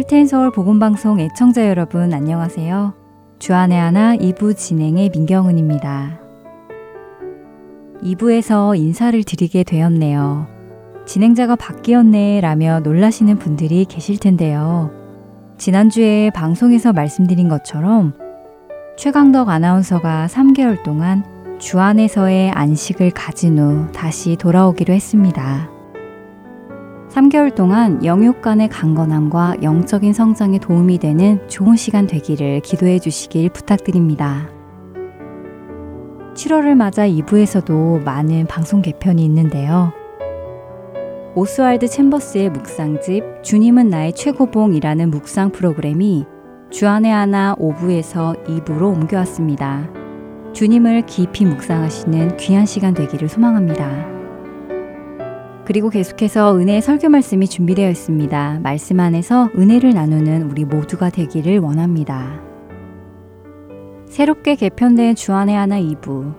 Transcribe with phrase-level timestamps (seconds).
[0.00, 2.94] 할텐 서울 복음방송 애청자 여러분 안녕하세요.
[3.38, 6.18] 주안의 하나 2부 진행의 민경은입니다.
[8.02, 10.46] 2부에서 인사를 드리게 되었네요.
[11.04, 14.90] 진행자가 바뀌었네 라며 놀라시는 분들이 계실 텐데요.
[15.58, 18.14] 지난주에 방송에서 말씀드린 것처럼
[18.96, 21.24] 최강덕 아나운서가 3개월 동안
[21.58, 25.79] 주안에서의 안식을 가진 후 다시 돌아오기로 했습니다.
[27.10, 34.48] 3개월 동안 영육 간의 강건함과 영적인 성장에 도움이 되는 좋은 시간 되기를 기도해 주시길 부탁드립니다.
[36.34, 39.92] 7월을 맞아 2부에서도 많은 방송 개편이 있는데요.
[41.34, 46.26] 오스왈드 챔버스의 묵상집 주님은 나의 최고봉이라는 묵상 프로그램이
[46.70, 49.90] 주안의 하나 5부에서 2부로 옮겨왔습니다.
[50.52, 54.19] 주님을 깊이 묵상하시는 귀한 시간 되기를 소망합니다.
[55.70, 58.58] 그리고 계속해서 은혜의 설교 말씀이 준비되어 있습니다.
[58.60, 62.42] 말씀 안에서 은혜를 나누는 우리 모두가 되기를 원합니다.
[64.08, 66.34] 새롭게 개편된 주안의 하나 2부.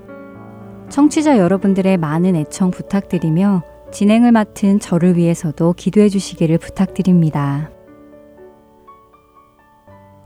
[0.89, 7.71] 청취자 여러분들의 많은 애청 부탁드리며 진행을 맡은 저를 위해서도 기도해 주시기를 부탁드립니다.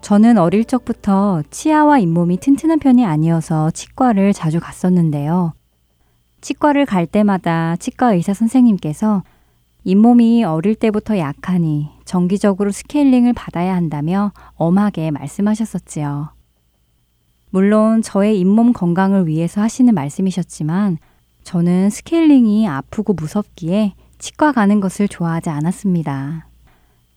[0.01, 5.53] 저는 어릴 적부터 치아와 잇몸이 튼튼한 편이 아니어서 치과를 자주 갔었는데요.
[6.45, 9.23] 치과를 갈 때마다 치과 의사 선생님께서
[9.83, 16.29] 잇몸이 어릴 때부터 약하니 정기적으로 스케일링을 받아야 한다며 엄하게 말씀하셨었지요.
[17.49, 20.99] 물론 저의 잇몸 건강을 위해서 하시는 말씀이셨지만
[21.43, 26.47] 저는 스케일링이 아프고 무섭기에 치과 가는 것을 좋아하지 않았습니다.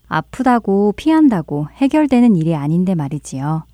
[0.07, 3.65] 아프다고 피한다고 해결되는 일이 아닌데 말이지요.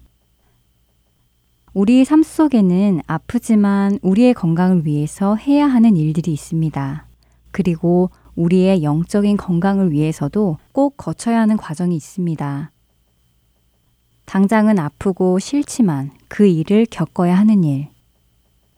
[1.75, 7.06] 우리의 삶 속에는 아프지만 우리의 건강을 위해서 해야 하는 일들이 있습니다.
[7.50, 12.71] 그리고 우리의 영적인 건강을 위해서도 꼭 거쳐야 하는 과정이 있습니다.
[14.25, 17.88] 당장은 아프고 싫지만 그 일을 겪어야 하는 일.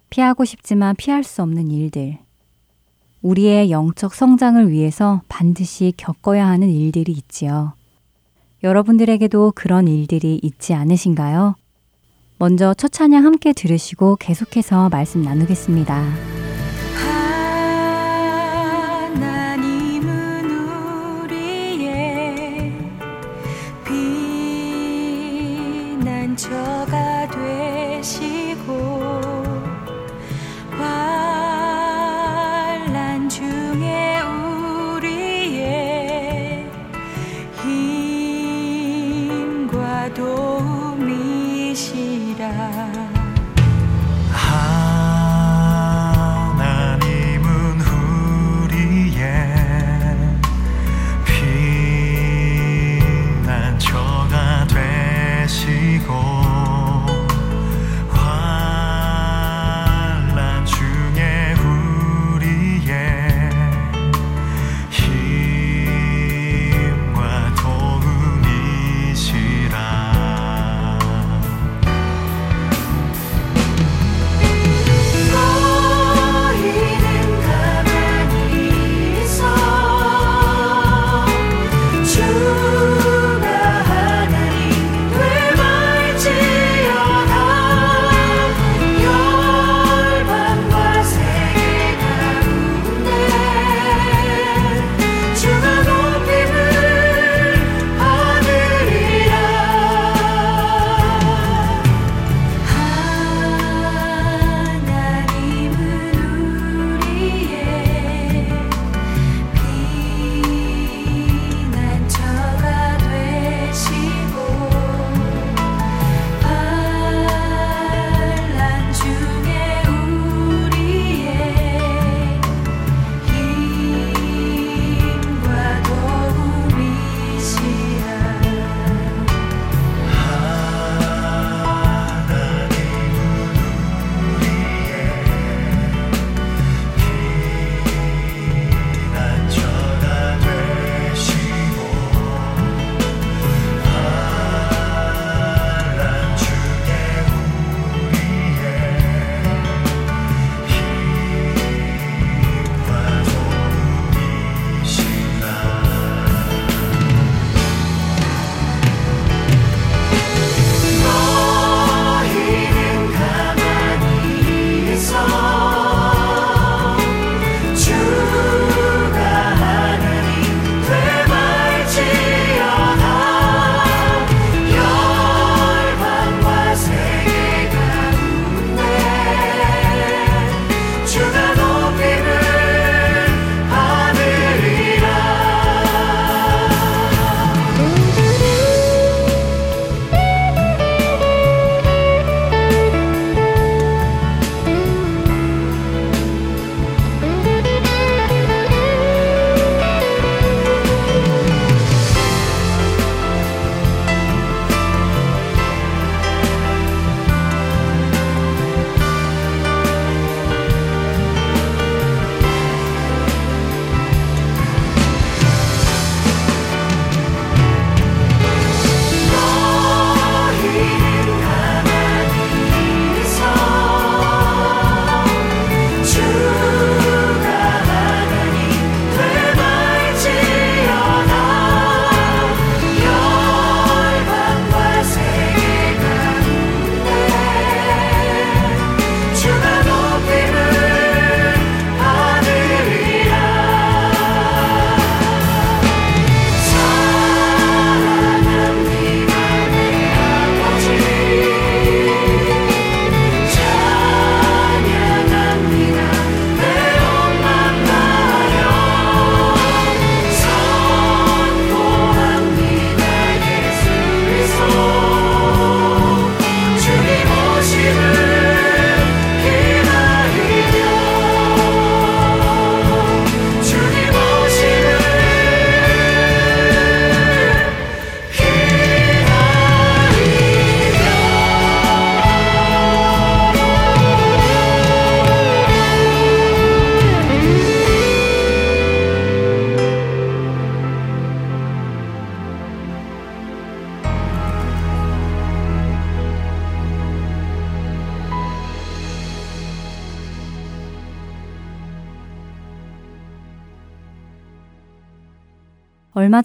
[0.09, 2.19] 피하고 싶지만 피할 수 없는 일들.
[3.21, 7.75] 우리의 영적 성장을 위해서 반드시 겪어야 하는 일들이 있지요.
[8.63, 11.57] 여러분들에게도 그런 일들이 있지 않으신가요?
[12.39, 16.05] 먼저 첫 찬양 함께 들으시고 계속해서 말씀 나누겠습니다.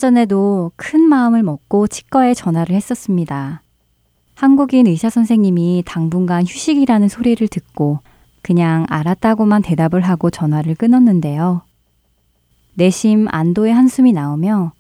[0.01, 3.62] 전에도 큰 마음을 먹고 치과에 전화를 했었습니다.
[4.33, 8.00] 한국인 의사 선생님이 당분간 휴식이라는 소리를 듣고
[8.42, 11.62] 그냥 알았다고만 대답을 하고 전화를 끊었는데요.
[12.74, 14.71] 내심 안도의 한숨이 나오며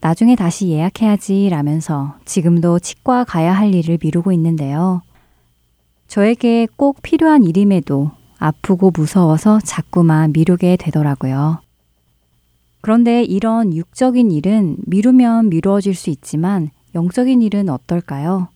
[0.00, 5.02] 나중에 다시 예약해야지 라면서 지금도 치과 가야 할 일을 미루고 있는데요.
[6.06, 11.67] 저에게 꼭 필요한 일임에도 아프고 무서워서 자꾸만 미루게 되더라고요.
[12.80, 18.48] 그런데 이런 육적인 일은 미루면 미루어질 수 있지만 영적인 일은 어떨까요?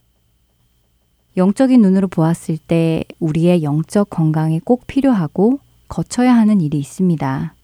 [1.36, 5.58] 영적인 눈으로 보았을 때 우리의 영적 건강에 꼭 필요하고
[5.88, 7.54] 거쳐야 하는 일이 있습니다.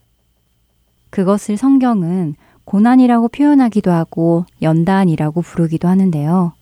[1.09, 2.35] 그것을 성경은
[2.65, 6.53] 고난이라고 표현하기도 하고 연단이라고 부르기도 하는데요.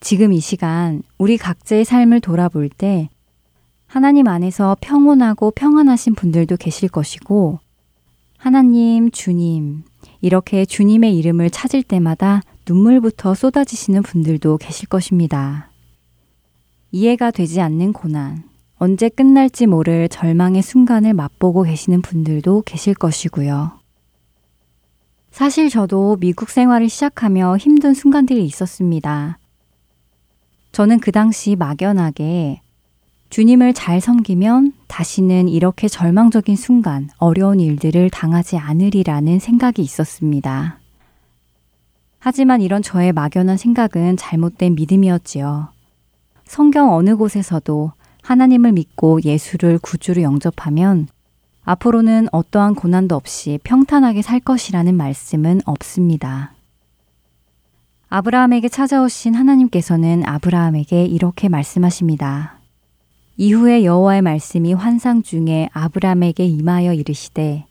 [0.00, 3.10] 지금 이 시간 우리 각자의 삶을 돌아볼 때
[3.86, 7.58] 하나님 안에서 평온하고 평안하신 분들도 계실 것이고
[8.38, 9.82] 하나님, 주님,
[10.20, 15.70] 이렇게 주님의 이름을 찾을 때마다 눈물부터 쏟아지시는 분들도 계실 것입니다.
[16.92, 18.44] 이해가 되지 않는 고난,
[18.76, 23.72] 언제 끝날지 모를 절망의 순간을 맛보고 계시는 분들도 계실 것이고요.
[25.32, 29.38] 사실 저도 미국 생활을 시작하며 힘든 순간들이 있었습니다.
[30.70, 32.60] 저는 그 당시 막연하게
[33.30, 40.78] 주님을 잘 섬기면 다시는 이렇게 절망적인 순간, 어려운 일들을 당하지 않으리라는 생각이 있었습니다.
[42.18, 45.68] 하지만 이런 저의 막연한 생각은 잘못된 믿음이었지요.
[46.44, 47.92] 성경 어느 곳에서도
[48.22, 51.08] 하나님을 믿고 예수를 구주로 영접하면
[51.64, 56.54] 앞으로는 어떠한 고난도 없이 평탄하게 살 것이라는 말씀은 없습니다.
[58.08, 62.57] 아브라함에게 찾아오신 하나님께서는 아브라함에게 이렇게 말씀하십니다.
[63.40, 67.66] 이후에 여호와의 말씀이 환상 중에 아브라함에게 임하여 이르시되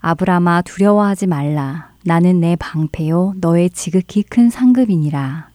[0.00, 5.50] 아브라함아 두려워하지 말라 나는 내 방패요 너의 지극히 큰 상급이니라.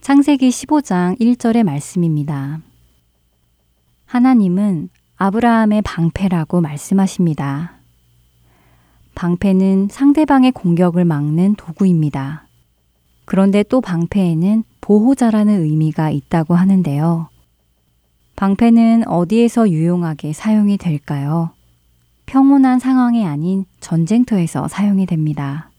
[0.00, 2.58] 창세기 15장 1절의 말씀입니다.
[4.06, 7.74] 하나님은 아브라함의 방패라고 말씀하십니다.
[9.14, 12.48] 방패는 상대방의 공격을 막는 도구입니다.
[13.24, 17.28] 그런데 또 방패에는 보호자라는 의미가 있다고 하는데요.
[18.36, 21.50] 방패는 어디에서 유용하게 사용이 될까요?
[22.26, 25.70] 평온한 상황이 아닌 전쟁터에서 사용이 됩니다.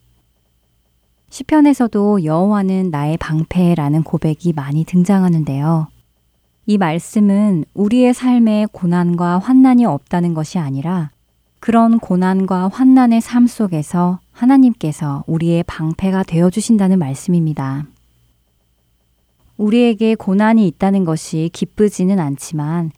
[1.29, 5.87] 시편에서도 여호와는 나의 방패라는 고백이 많이 등장하는데요.
[6.67, 11.11] 이 말씀은 우리의 삶에 고난과 환난이 없다는 것이 아니라
[11.59, 17.85] 그런 고난과 환난의 삶 속에서 하나님께서 우리의 방패가 되어 주신다는 말씀입니다.
[19.57, 22.91] 우리에게 고난이 있다는 것이 기쁘지는 않지만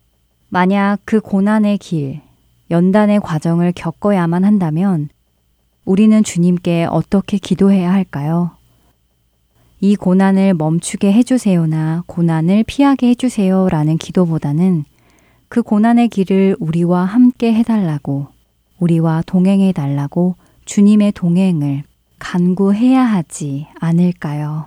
[0.50, 2.22] 만약 그 고난의 길,
[2.72, 5.10] 연단의 과정을 겪어야만 한다면
[5.86, 8.52] 우리는 주님께 어떻게 기도해야 할까요?
[9.80, 14.86] 이 고난을 멈추게 해주세요나 고난을 피하게 해주세요 라는 기도보다는
[15.50, 18.28] 그 고난의 길을 우리와 함께 해달라고,
[18.80, 20.36] 우리와 동행해 달라고
[20.66, 21.84] 주님의 동행을
[22.20, 24.66] 간구해야 하지 않을까요?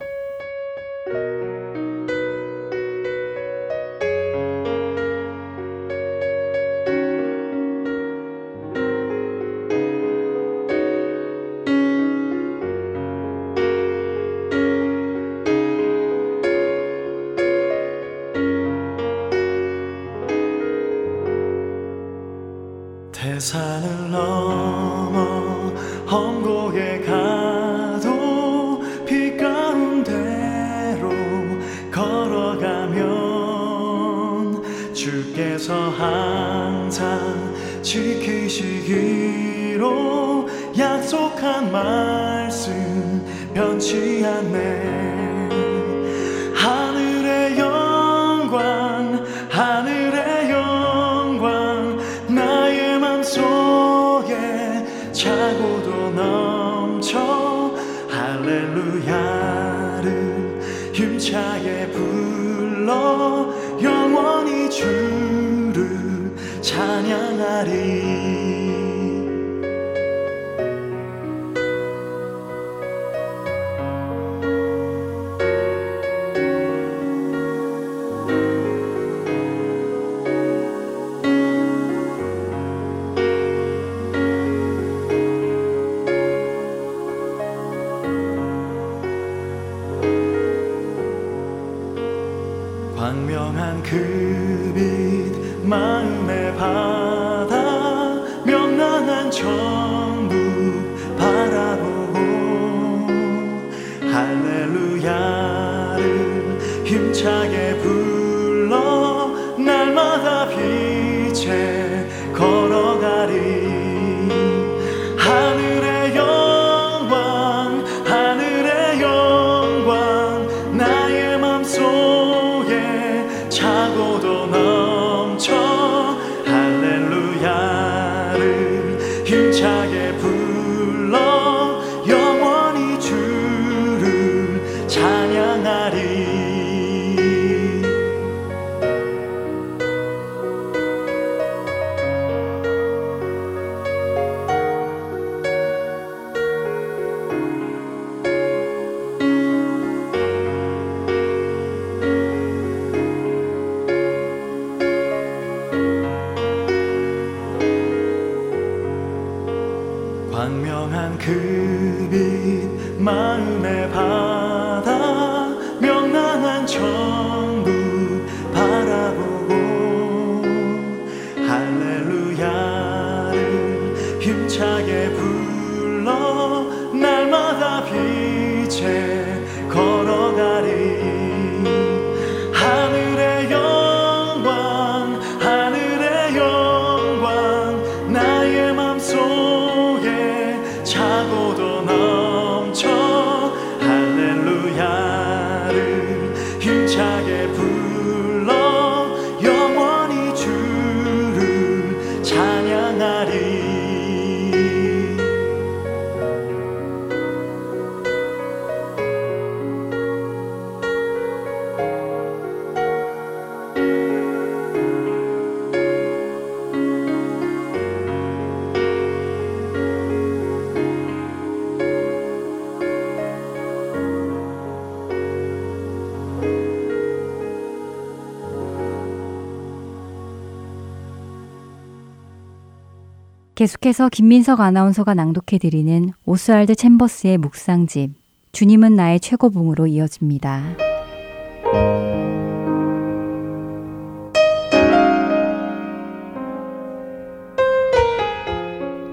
[233.60, 238.12] 계속해서 김민석 아나운서가 낭독해드리는 오스왈드 챔버스의 묵상집
[238.52, 240.62] 주님은 나의 최고봉으로 이어집니다.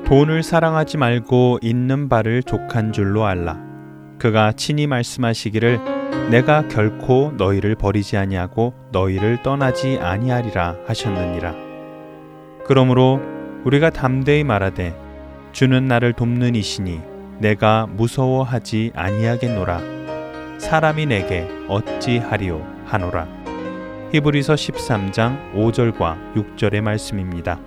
[0.06, 3.62] 돈을 사랑하지 말고 있는 바를 족한 줄로 알라.
[4.18, 11.54] 그가 친히 말씀하시기를 내가 결코 너희를 버리지 아니하고 너희를 떠나지 아니하리라 하셨느니라.
[12.66, 13.20] 그러므로
[13.68, 14.98] 우리가 담대히 말하되
[15.52, 17.02] 주는 나를 돕는 이시니
[17.40, 19.82] 내가 무서워하지 아니하겠노라.
[20.58, 23.28] 사람이 내게 어찌하리요 하노라.
[24.14, 27.60] 히브리서 13장 5절과 6절의 말씀입니다.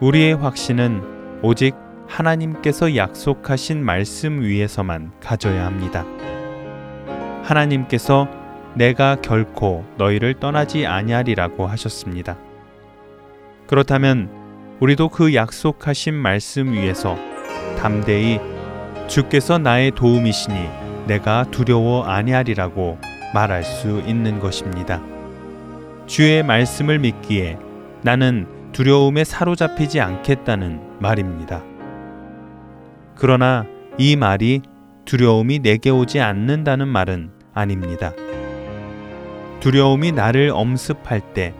[0.00, 1.74] 우리의 확신은 오직
[2.06, 6.06] 하나님께서 약속하신 말씀 위에서만 가져야 합니다.
[7.42, 8.26] 하나님께서
[8.74, 12.38] 내가 결코 너희를 떠나지 아니하리라고 하셨습니다.
[13.68, 14.30] 그렇다면
[14.80, 17.16] 우리도 그 약속하신 말씀 위에서
[17.78, 18.40] 담대히
[19.08, 20.68] 주께서 나의 도움이시니
[21.06, 22.98] 내가 두려워 아니하리라고
[23.34, 25.02] 말할 수 있는 것입니다.
[26.06, 27.58] 주의 말씀을 믿기에
[28.02, 31.62] 나는 두려움에 사로잡히지 않겠다는 말입니다.
[33.14, 33.66] 그러나
[33.98, 34.62] 이 말이
[35.04, 38.12] 두려움이 내게 오지 않는다는 말은 아닙니다.
[39.60, 41.52] 두려움이 나를 엄습할 때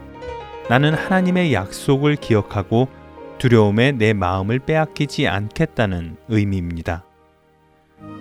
[0.69, 2.87] 나는 하나님의 약속을 기억하고
[3.39, 7.03] 두려움에 내 마음을 빼앗기지 않겠다는 의미입니다.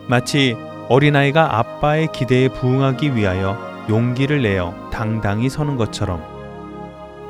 [0.08, 0.56] 마치
[0.88, 3.58] 어린아이가 아빠의 기대에 부응하기 위하여
[3.90, 6.22] 용기를 내어 당당히 서는 것처럼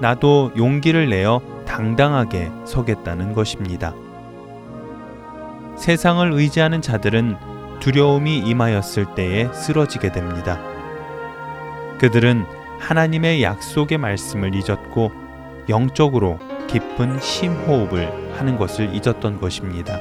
[0.01, 3.95] 나도 용기를 내어 당당하게 서겠다는 것입니다.
[5.77, 7.37] 세상을 의지하는 자들은
[7.81, 10.61] 두려움이 임하였을 때에 쓰러지게 됩니다.
[11.99, 15.13] 그들은 하나님의 약속의 말씀을 잊었고
[15.69, 19.99] 영적으로 깊은 심호흡을 하는 것을 잊었던 것입니다.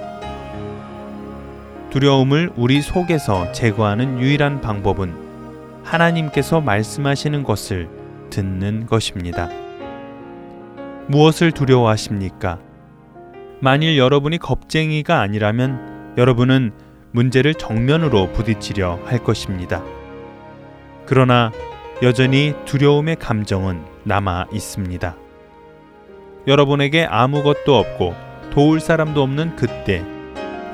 [1.90, 7.90] 두려움을 우리 속에서 제거하는 유일한 방법은 하나님께서 말씀하시는 것을
[8.30, 9.50] 듣는 것입니다.
[11.08, 12.60] 무엇을 두려워하십니까?
[13.62, 16.72] 만일 여러분이 겁쟁이가 아니라면 여러분은
[17.12, 19.82] 문제를 정면으로 부딪히려 할 것입니다.
[21.06, 21.52] 그러나
[22.04, 25.16] 여전히 두려움의 감정은 남아 있습니다.
[26.46, 28.14] 여러분에게 아무것도 없고
[28.52, 30.06] 도울 사람도 없는 그때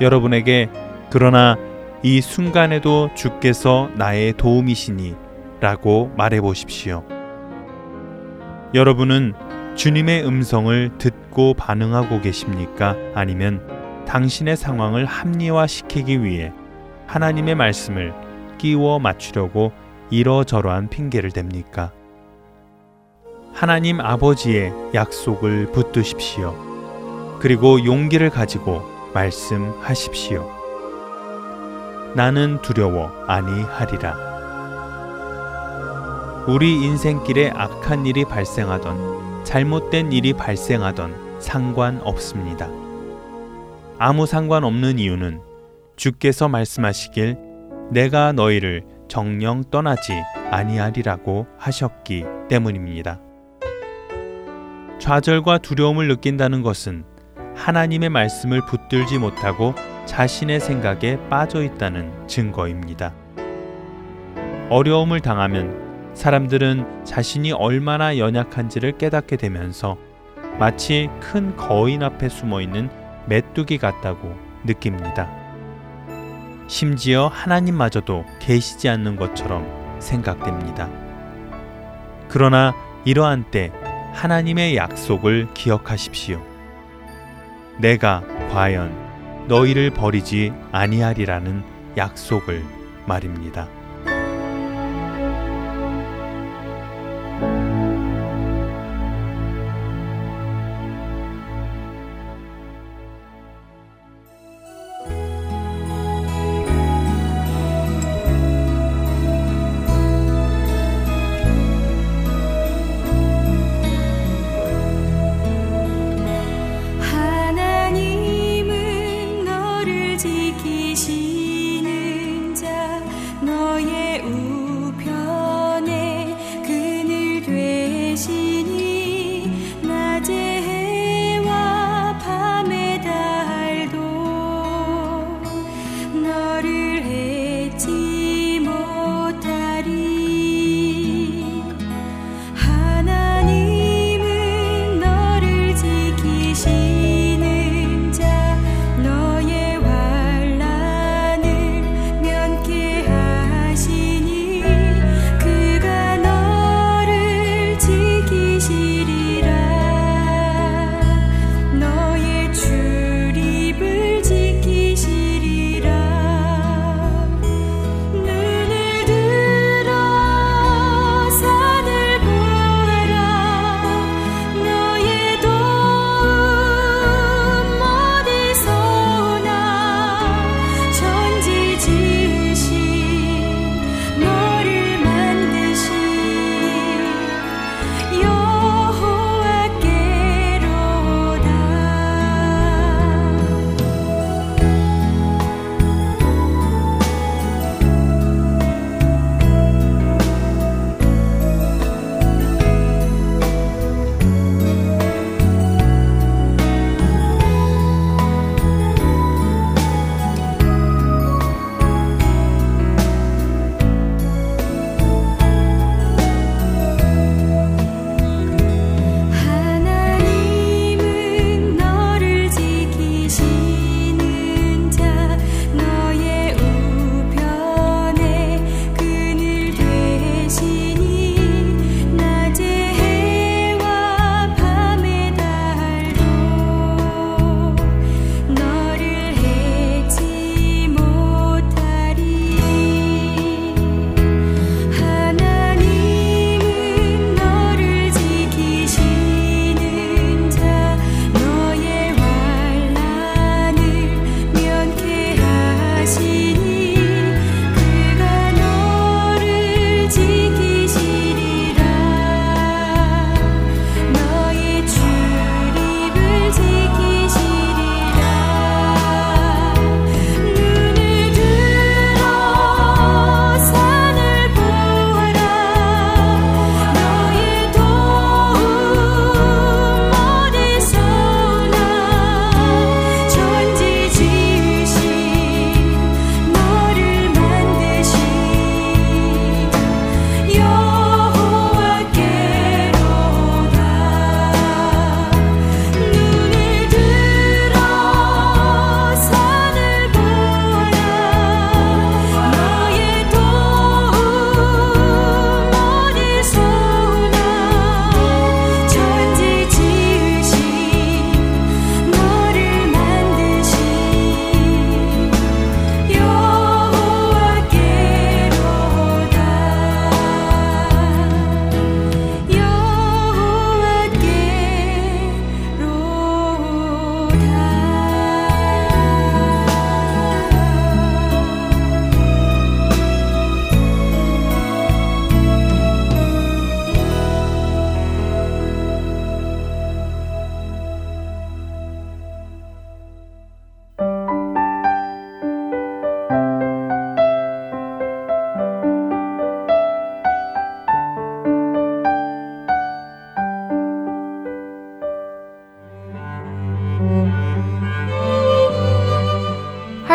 [0.02, 0.68] 여러분에게
[1.10, 1.56] 그러나
[2.02, 5.16] 이 순간에도 주께서 나의 도움이시니
[5.60, 7.06] 라고 말해 보십시오.
[8.74, 9.32] 여러분은
[9.76, 12.96] 주님의 음성을 듣고 반응하고 계십니까?
[13.14, 13.66] 아니면
[14.06, 16.52] 당신의 상황을 합리화시키기 위해
[17.06, 18.12] 하나님의 말씀을
[18.58, 19.72] 끼워 맞추려고
[20.10, 21.90] 이러저러한 핑계를 댑니까?
[23.52, 27.38] 하나님 아버지의 약속을 붙드십시오.
[27.40, 28.82] 그리고 용기를 가지고
[29.14, 30.50] 말씀하십시오.
[32.14, 34.34] 나는 두려워 아니하리라.
[36.46, 42.68] 우리 인생길에 악한 일이 발생하던 잘못된 일이 발생하던 상관없습니다.
[43.98, 45.40] 아무 상관없는 이유는
[45.96, 47.38] 주께서 말씀하시길
[47.90, 48.82] 내가 너희를
[49.14, 50.12] 정령 떠나지
[50.50, 53.20] 아니하리라고 하셨기 때문입니다.
[54.98, 57.04] 좌절과 두려움을 느낀다는 것은
[57.54, 59.72] 하나님의 말씀을 붙들지 못하고
[60.06, 63.14] 자신의 생각에 빠져 있다는 증거입니다.
[64.68, 69.96] 어려움을 당하면 사람들은 자신이 얼마나 연약한지를 깨닫게 되면서
[70.58, 72.90] 마치 큰 거인 앞에 숨어 있는
[73.28, 75.43] 메뚜기 같다고 느낍니다.
[76.66, 79.66] 심지어 하나님마저도 계시지 않는 것처럼
[80.00, 80.88] 생각됩니다.
[82.28, 82.74] 그러나
[83.04, 83.70] 이러한 때
[84.14, 86.42] 하나님의 약속을 기억하십시오.
[87.78, 88.22] 내가
[88.52, 91.62] 과연 너희를 버리지 아니하리라는
[91.96, 92.64] 약속을
[93.06, 93.68] 말입니다.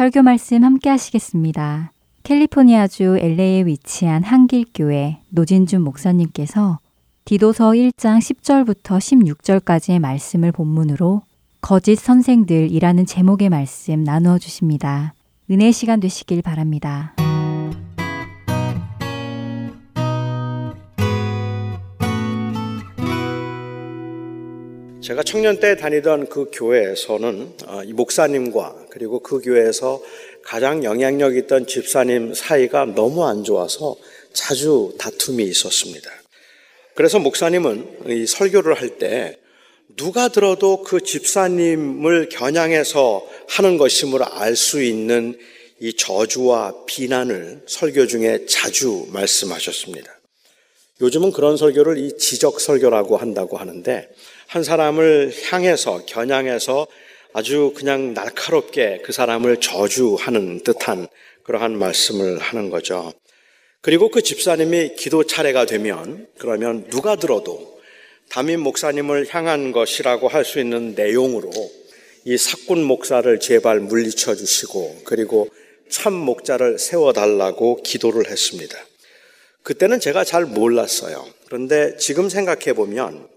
[0.00, 1.92] 설교 말씀 함께 하시겠습니다.
[2.22, 6.78] 캘리포니아주 LA에 위치한 한길교회 노진준 목사님께서
[7.26, 11.20] 디도서 1장 10절부터 16절까지의 말씀을 본문으로
[11.60, 15.12] 거짓 선생들이라는 제목의 말씀 나누어 주십니다.
[15.50, 17.14] 은혜 시간 되시길 바랍니다.
[25.02, 30.02] 제가 청년 때 다니던 그 교회에서는 어, 이 목사님과 그리고 그 교회에서
[30.42, 33.96] 가장 영향력 있던 집사님 사이가 너무 안 좋아서
[34.32, 36.10] 자주 다툼이 있었습니다.
[36.94, 39.36] 그래서 목사님은 이 설교를 할 때
[39.96, 45.38] 누가 들어도 그 집사님을 겨냥해서 하는 것임을 알 수 있는
[45.80, 50.20] 이 저주와 비난을 설교 중에 자주 말씀하셨습니다.
[51.00, 54.08] 요즘은 그런 설교를 이 지적 설교라고 한다고 하는데
[54.46, 56.86] 한 사람을 향해서 겨냥해서
[57.32, 61.08] 아주 그냥 날카롭게 그 사람을 저주하는 듯한
[61.44, 63.12] 그러한 말씀을 하는 거죠.
[63.80, 67.80] 그리고 그 집사님이 기도 차례가 되면 그러면 누가 들어도
[68.28, 71.50] 담임 목사님을 향한 것이라고 할 수 있는 내용으로
[72.24, 75.48] 이 사꾼 목사를 제발 물리쳐 주시고 그리고
[75.88, 78.76] 참 목자를 세워달라고 기도를 했습니다.
[79.62, 81.26] 그때는 제가 잘 몰랐어요.
[81.46, 83.28] 그런데 지금 생각해 보면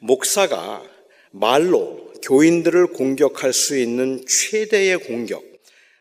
[0.00, 0.82] 목사가
[1.30, 5.44] 말로 교인들을 공격할 수 있는 최대의 공격,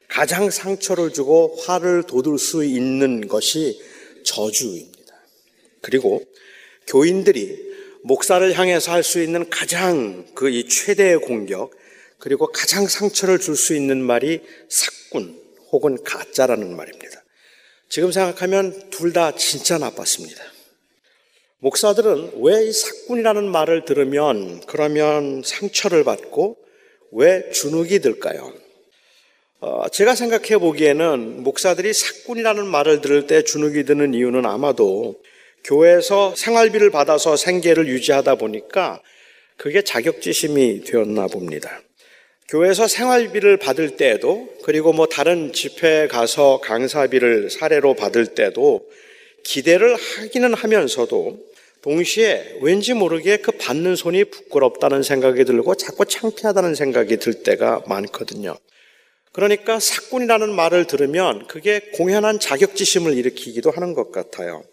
[0.08, 3.82] 가장 상처를 주고 화를 돋을 수 있는 것이
[4.24, 5.16] 저주입니다.
[5.82, 6.24] 그리고
[6.88, 11.72] 교인들이 목사를 향해서 할 수 있는 가장 그 이 최대의 공격,
[12.20, 15.38] 그리고 가장 상처를 줄 수 있는 말이 사꾼
[15.72, 17.24] 혹은 가짜라는 말입니다.
[17.90, 20.53] 지금 생각하면 둘 다 진짜 나빴습니다.
[21.64, 26.58] 목사들은 왜 이 사꾼이라는 말을 들으면 그러면 상처를 받고
[27.14, 28.52] 왜 주눅이 들까요?
[29.62, 35.22] 어, 제가 생각해 보기에는 목사들이 사꾼이라는 말을 들을 때 주눅이 드는 이유는 아마도
[35.64, 39.02] 교회에서 생활비를 받아서 생계를 유지하다 보니까
[39.56, 41.82] 그게 자격지심이 되었나 봅니다.
[42.50, 48.86] 교회에서 생활비를 받을 때에도 그리고 뭐 다른 집회에 가서 강사비를 사례로 받을 때도
[49.46, 51.53] 기대를 하기는 하면서도
[51.84, 58.56] 동시에 왠지 모르게 그 받는 손이 부끄럽다는 생각이 들고 자꾸 창피하다는 생각이 들 때가 많거든요.
[59.34, 64.64] 그러니까 사꾼이라는 말을 들으면 그게 공연한 자격지심을 일으키기도 하는 것 같아요.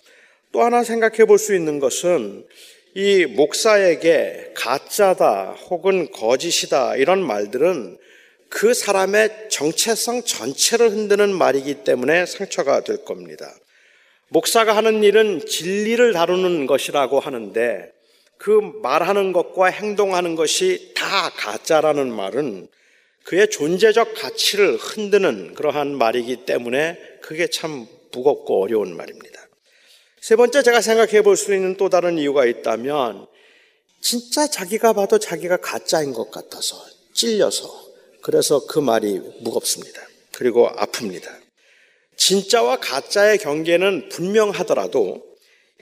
[0.52, 2.46] 또 하나 생각해 볼 수 있는 것은
[2.94, 7.98] 이 목사에게 가짜다 혹은 거짓이다 이런 말들은
[8.48, 13.52] 그 사람의 정체성 전체를 흔드는 말이기 때문에 상처가 될 겁니다.
[14.30, 17.92] 목사가 하는 일은 진리를 다루는 것이라고 하는데
[18.38, 22.68] 그 말하는 것과 행동하는 것이 다 가짜라는 말은
[23.24, 29.40] 그의 존재적 가치를 흔드는 그러한 말이기 때문에 그게 참 무겁고 어려운 말입니다.
[30.20, 33.26] 세 번째 제가 생각해 볼 수 있는 또 다른 이유가 있다면
[34.00, 36.76] 진짜 자기가 봐도 자기가 가짜인 것 같아서
[37.12, 37.68] 찔려서
[38.22, 40.00] 그래서 그 말이 무겁습니다.
[40.32, 41.39] 그리고 아픕니다.
[42.20, 45.22] 진짜와 가짜의 경계는 분명하더라도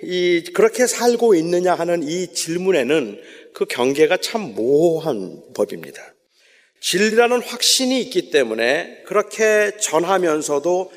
[0.02, 3.20] 이 그렇게 살고 있느냐 하는 이 질문에는
[3.52, 6.00] 그 경계가 참 모호한 법입니다.
[6.80, 10.92] 진리라는 확신이 있기 때문에 그렇게 전하면서도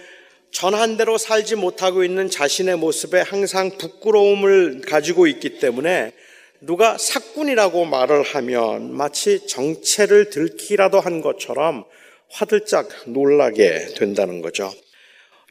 [0.51, 6.11] 전한 대로 살지 못하고 있는 자신의 모습에 항상 부끄러움을 가지고 있기 때문에
[6.59, 11.85] 누가 사꾼이라고 말을 하면 마치 정체를 들키라도 한 것처럼
[12.29, 14.71] 화들짝 놀라게 된다는 거죠.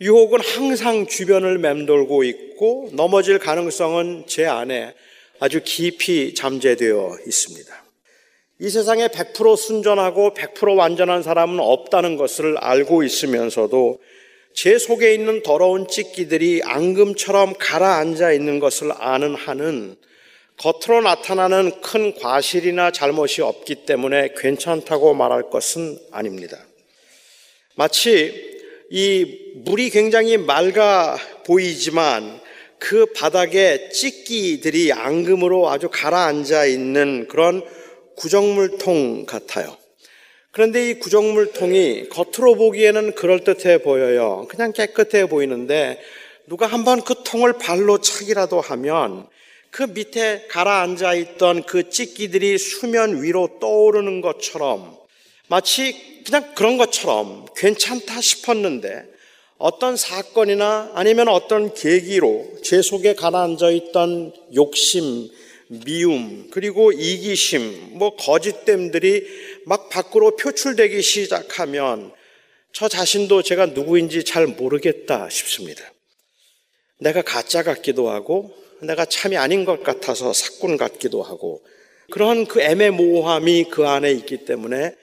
[0.01, 4.95] 유혹은 항상 주변을 맴돌고 있고 넘어질 가능성은 제 안에
[5.41, 7.85] 아주 깊이 잠재되어 있습니다.
[8.61, 13.99] 이 세상에 100% 순전하고 100% 완전한 사람은 없다는 것을 알고 있으면서도
[14.55, 19.97] 제 속에 있는 더러운 찢기들이 앙금처럼 가라앉아 있는 것을 아는 한은
[20.57, 26.59] 겉으로 나타나는 큰 과실이나 잘못이 없기 때문에 괜찮다고 말할 것은 아닙니다.
[27.77, 28.50] 마치
[28.93, 32.41] 이 물이 굉장히 맑아 보이지만
[32.81, 37.63] 그 바닥에 찌끼들이 앙금으로 아주 가라앉아 있는 그런
[38.17, 39.77] 구정물통 같아요.
[40.51, 44.47] 그런데 이 구정물통이 겉으로 보기에는 그럴듯해 보여요.
[44.49, 46.01] 그냥 깨끗해 보이는데
[46.49, 49.29] 누가 한번 그 통을 발로 차기라도 하면
[49.71, 54.99] 그 밑에 가라앉아 있던 그 찌끼들이 수면 위로 떠오르는 것처럼
[55.47, 59.05] 마치 그냥 그런 것처럼 괜찮다 싶었는데
[59.59, 65.29] 어떤 사건이나 아니면 어떤 계기로 제 속에 가라앉아 있던 욕심,
[65.69, 69.27] 미움, 그리고 이기심, 뭐 거짓됨들이
[69.67, 72.13] 막 밖으로 표출되기 시작하면
[72.73, 75.83] 저 자신도 제가 누구인지 잘 모르겠다 싶습니다.
[76.99, 81.63] 내가 가짜 같기도 하고 내가 참이 아닌 것 같아서 사꾼 같기도 하고
[82.11, 85.00] 그런 그 애매모호함이 그 안에 있기 때문에 어,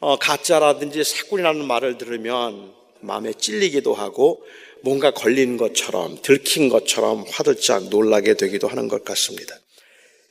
[0.00, 4.44] 가짜라든지 사꾼이라는 말을 들으면 마음에 찔리기도 하고
[4.82, 9.56] 뭔가 걸린 것처럼 들킨 것처럼 화들짝 놀라게 되기도 하는 것 같습니다.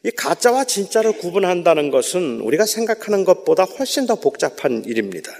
[0.04, 5.32] 이 가짜와 진짜를 구분한다는 것은 우리가 생각하는 것보다 훨씬 더 복잡한 일입니다.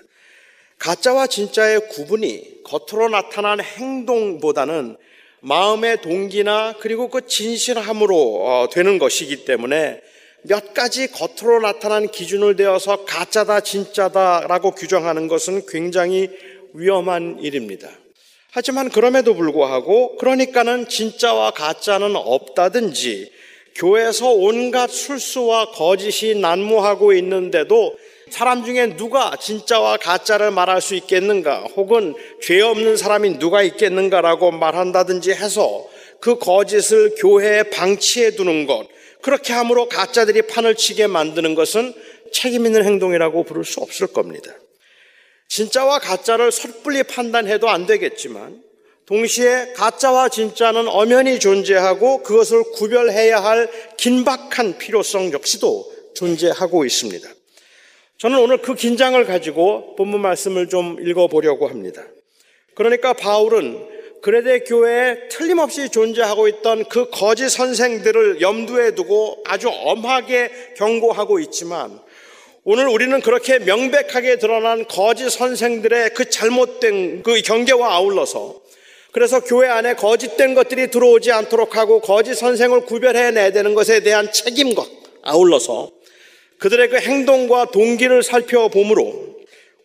[0.80, 4.98] 가짜와 진짜의 구분이 겉으로 나타난 행동보다는
[5.40, 10.02] 마음의 동기나 그리고 그 진실함으로 어, 되는 것이기 때문에
[10.44, 16.30] 몇 가지 겉으로 나타난 기준을 대어서 가짜다 진짜다라고 규정하는 것은 굉장히
[16.74, 17.90] 위험한 일입니다.
[18.52, 23.32] 하지만 그럼에도 불구하고 그러니까는 진짜와 가짜는 없다든지
[23.76, 27.96] 교회에서 온갖 술수와 거짓이 난무하고 있는데도
[28.30, 35.32] 사람 중에 누가 진짜와 가짜를 말할 수 있겠는가 혹은 죄 없는 사람이 누가 있겠는가라고 말한다든지
[35.32, 35.86] 해서
[36.20, 38.88] 그 거짓을 교회에 방치해 두는 것
[39.22, 41.94] 그렇게 함으로 가짜들이 판을 치게 만드는 것은
[42.32, 44.54] 책임 있는 행동이라고 부를 수 없을 겁니다.
[45.50, 48.62] 진짜와 가짜를 섣불리 판단해도 안 되겠지만
[49.06, 57.30] 동시에 가짜와 진짜는 엄연히 존재하고 그것을 구별해야 할 긴박한 필요성 역시도 존재하고 있습니다.
[58.18, 62.04] 저는 오늘 그 긴장을 가지고 본문 말씀을 좀 읽어보려고 합니다.
[62.74, 71.40] 그러니까 바울은 그레데 교회에 틀림없이 존재하고 있던 그 거짓 선생들을 염두에 두고 아주 엄하게 경고하고
[71.40, 72.00] 있지만
[72.64, 78.62] 오늘 우리는 그렇게 명백하게 드러난 거짓 선생들의 그 잘못된 그 경계와 아울러서
[79.14, 84.86] 그래서 교회 안에 거짓된 것들이 들어오지 않도록 하고 거짓 선생을 구별해내야 되는 것에 대한 책임과
[85.24, 85.92] 아울러서
[86.60, 89.38] 그들의 그 행동과 동기를 살펴보므로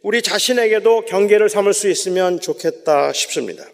[0.02, 3.64] 우리 자신에게도 경계를 삼을 수 있으면 좋겠다 싶습니다.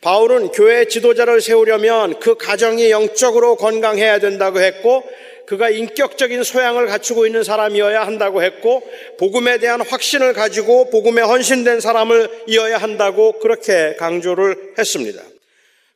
[0.00, 5.04] 바울은 교회 지도자를 세우려면 그 가정이 영적으로 건강해야 된다고 했고
[5.46, 8.82] 그가 인격적인 소양을 갖추고 있는 사람이어야 한다고 했고
[9.18, 15.22] 복음에 대한 확신을 가지고 복음에 헌신된 사람을 이어야 한다고 그렇게 강조를 했습니다.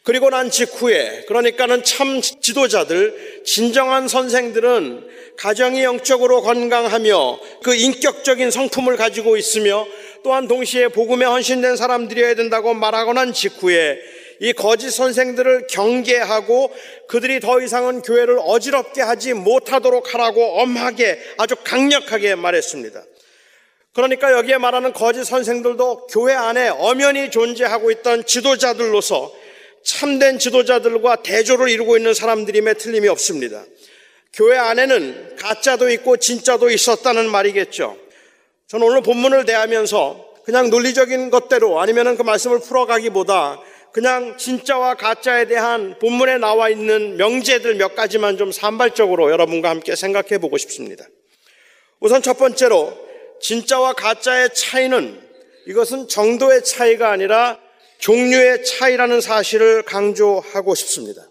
[0.03, 9.39] 그리고 난 직후에 그러니까는 참 지도자들 진정한 선생들은 가정이 영적으로 건강하며 그 인격적인 성품을 가지고
[9.39, 9.87] 있으며
[10.25, 14.01] 또한 동시에 복음에 헌신된 사람들이어야 된다고 말하고 난 직후에
[14.41, 16.75] 이 거짓 선생들을 경계하고
[17.09, 23.05] 그들이 더 이상은 교회를 어지럽게 하지 못하도록 하라고 엄하게 아주 강력하게 말했습니다.
[23.93, 29.31] 그러니까 여기에 말하는 거짓 선생들도 교회 안에 엄연히 존재하고 있던 지도자들로서
[29.85, 33.63] 참된 지도자들과 대조를 이루고 있는 사람들임에 틀림이 없습니다.
[34.33, 38.04] 교회 안에는 가짜도 있고 진짜도 있었다는 말이겠죠.
[38.75, 43.61] 저는 오늘 본문을 대하면서 그냥 논리적인 것대로 아니면 그 말씀을 풀어가기보다
[43.93, 50.39] 그냥 진짜와 가짜에 대한 본문에 나와 있는 명제들 몇 가지만 좀 산발적으로 여러분과 함께 생각해
[50.39, 51.07] 보고 싶습니다.
[52.01, 52.93] 우선 첫 번째로
[53.41, 55.21] 진짜와 가짜의 차이는
[55.69, 57.61] 이것은 정도의 차이가 아니라
[57.99, 61.23] 종류의 차이라는 사실을 강조하고 싶습니다.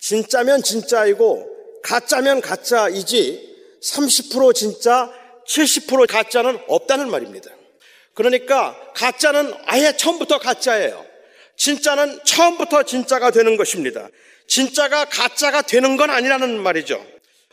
[0.00, 1.48] 진짜면 진짜이고
[1.84, 5.12] 가짜면 가짜이지 30% 진짜,
[5.48, 7.50] 70% 가짜는 없다는 말입니다.
[8.14, 11.04] 그러니까 가짜는 아예 처음부터 가짜예요.
[11.56, 14.08] 진짜는 처음부터 진짜가 되는 것입니다.
[14.46, 17.04] 진짜가 가짜가 되는 건 아니라는 말이죠.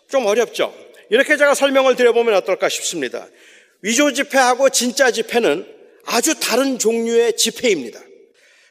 [0.09, 0.73] 좀 어렵죠?
[1.09, 3.27] 이렇게 제가 설명을 드려보면 어떨까 싶습니다.
[3.81, 5.67] 위조 지폐하고 진짜 지폐는
[6.05, 7.99] 아주 다른 종류의 지폐입니다.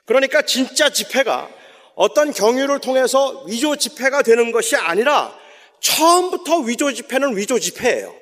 [0.07, 1.51] 그러니까 진짜 지폐가
[1.95, 5.37] 어떤 경유를 통해서 위조 지폐가 되는 것이 아니라
[5.81, 8.22] 처음부터 위조 지폐는 위조 지폐예요.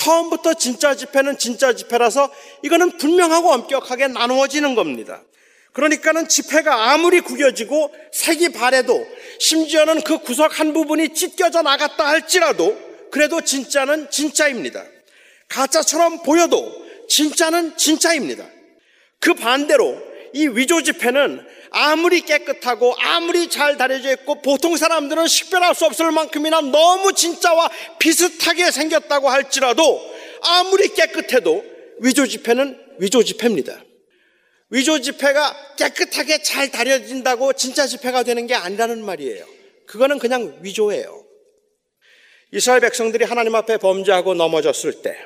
[0.00, 2.30] 처음부터 진짜 지폐는 진짜 지폐라서
[2.62, 5.22] 이거는 분명하고 엄격하게 나누어지는 겁니다.
[5.72, 9.06] 그러니까는 지폐가 아무리 구겨지고 색이 바래도
[9.38, 12.76] 심지어는 그 구석 한 부분이 찢겨져 나갔다 할지라도
[13.10, 14.82] 그래도 진짜는 진짜입니다.
[15.48, 16.72] 가짜처럼 보여도
[17.08, 18.46] 진짜는 진짜입니다.
[19.18, 20.00] 그 반대로
[20.32, 26.60] 이 위조 지폐는 아무리 깨끗하고 아무리 잘 다려져 있고 보통 사람들은 식별할 수 없을 만큼이나
[26.60, 30.00] 너무 진짜와 비슷하게 생겼다고 할지라도
[30.42, 31.64] 아무리 깨끗해도
[32.00, 33.82] 위조 지폐는 위조 지폐입니다.
[34.70, 39.44] 위조 지폐가 깨끗하게 잘 다려진다고 진짜 지폐가 되는 게 아니라는 말이에요.
[39.86, 41.24] 그거는 그냥 위조예요.
[42.52, 45.16] 이스라엘 백성들이 하나님 앞에 범죄하고 넘어졌을 때,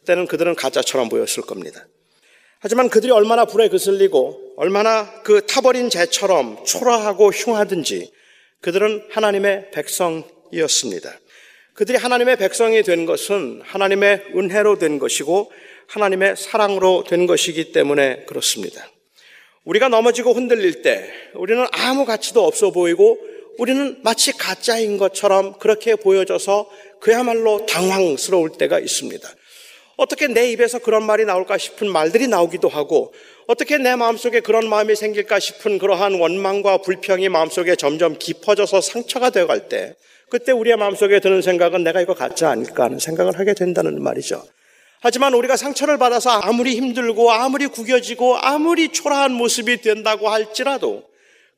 [0.00, 1.86] 그때는 그들은 가짜처럼 보였을 겁니다.
[2.62, 8.12] 하지만 그들이 얼마나 불에 그슬리고 얼마나 그 타버린 재처럼 초라하고 흉하든지
[8.60, 11.10] 그들은 하나님의 백성이었습니다.
[11.72, 15.50] 그들이 하나님의 백성이 된 것은 하나님의 은혜로 된 것이고
[15.86, 18.86] 하나님의 사랑으로 된 것이기 때문에 그렇습니다.
[19.64, 23.18] 우리가 넘어지고 흔들릴 때 우리는 아무 가치도 없어 보이고
[23.56, 26.68] 우리는 마치 가짜인 것처럼 그렇게 보여져서
[27.00, 29.26] 그야말로 당황스러울 때가 있습니다.
[30.00, 33.12] 어떻게 내 입에서 그런 말이 나올까 싶은 말들이 나오기도 하고
[33.46, 39.68] 어떻게 내 마음속에 그런 마음이 생길까 싶은 그러한 원망과 불평이 마음속에 점점 깊어져서 상처가 되어갈
[39.68, 39.94] 때
[40.30, 44.42] 그때 우리의 마음속에 드는 생각은 내가 이거 가짜 아닐까 하는 생각을 하게 된다는 말이죠.
[45.02, 51.02] 하지만 우리가 상처를 받아서 아무리 힘들고 아무리 구겨지고 아무리 초라한 모습이 된다고 할지라도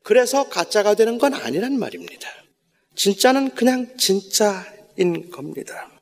[0.03, 2.27] 그래서 가짜가 되는 건 아니란 말입니다.
[2.95, 5.92] 진짜는 그냥 진짜인 겁니다.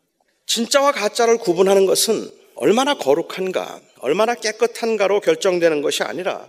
[0.54, 6.46] 진짜와 가짜를 구분하는 것은 얼마나 거룩한가, 얼마나 깨끗한가로 결정되는 것이 아니라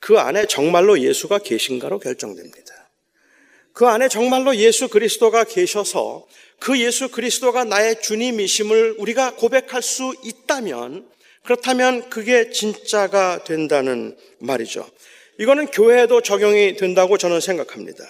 [0.00, 2.90] 그 안에 정말로 예수가 계신가로 결정됩니다.
[3.72, 6.26] 그 안에 정말로 예수 그리스도가 계셔서
[6.58, 11.08] 그 예수 그리스도가 나의 주님이심을 우리가 고백할 수 있다면
[11.42, 14.86] 그렇다면 그게 진짜가 된다는 말이죠.
[15.40, 18.04] 이거는 교회에도 적용이 된다고 저는 생각합니다.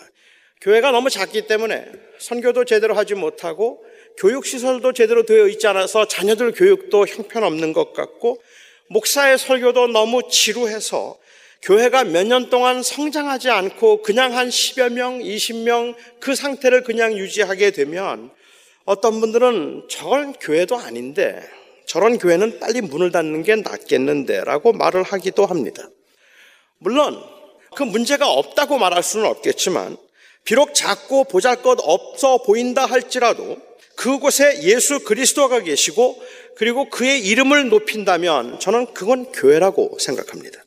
[0.62, 1.86] 교회가 너무 작기 때문에
[2.18, 3.84] 선교도 제대로 하지 못하고
[4.18, 8.40] 교육시설도 제대로 되어 있지 않아서 자녀들 교육도 형편없는 것 같고
[8.88, 11.16] 목사의 설교도 너무 지루해서
[11.62, 17.70] 교회가 몇 년 동안 성장하지 않고 그냥 한 10여 명, 20명 그 상태를 그냥 유지하게
[17.70, 18.30] 되면
[18.84, 21.40] 어떤 분들은 저건 교회도 아닌데
[21.86, 25.88] 저런 교회는 빨리 문을 닫는 게 낫겠는데 라고 말을 하기도 합니다.
[26.78, 27.22] 물론
[27.76, 29.96] 그 문제가 없다고 말할 수는 없겠지만
[30.44, 33.56] 비록 작고 보잘 것 없어 보인다 할지라도
[34.02, 36.20] 그곳에 예수 그리스도가 계시고
[36.56, 40.64] 그리고 그의 이름을 높인다면 저는 그건 교회라고 생각합니다.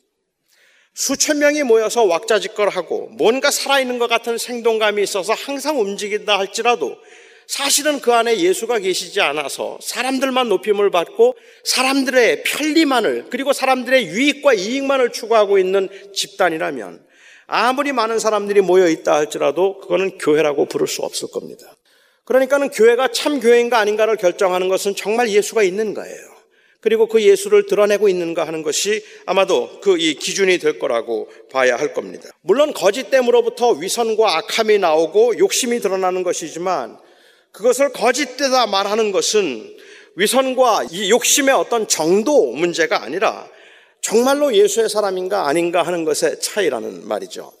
[0.94, 6.96] 수천 명이 모여서 왁자지껄하고 뭔가 살아있는 것 같은 생동감이 있어서 항상 움직인다 할지라도
[7.46, 15.12] 사실은 그 안에 예수가 계시지 않아서 사람들만 높임을 받고 사람들의 편리만을 그리고 사람들의 유익과 이익만을
[15.12, 17.04] 추구하고 있는 집단이라면
[17.46, 21.75] 아무리 많은 사람들이 모여 있다 할지라도 그거는 교회라고 부를 수 없을 겁니다.
[22.26, 26.36] 그러니까는 교회가 참 교회인가 아닌가를 결정하는 것은 정말 예수가 있는 거예요.
[26.80, 31.94] 그리고 그 예수를 드러내고 있는가 하는 것이 아마도 그 이 기준이 될 거라고 봐야 할
[31.94, 32.28] 겁니다.
[32.42, 36.98] 물론 거짓됨으로부터 위선과 악함이 나오고 욕심이 드러나는 것이지만
[37.52, 39.76] 그것을 거짓되다 말하는 것은
[40.16, 43.48] 위선과 이 욕심의 어떤 정도 문제가 아니라
[44.00, 47.52] 정말로 예수의 사람인가 아닌가 하는 것의 차이라는 말이죠.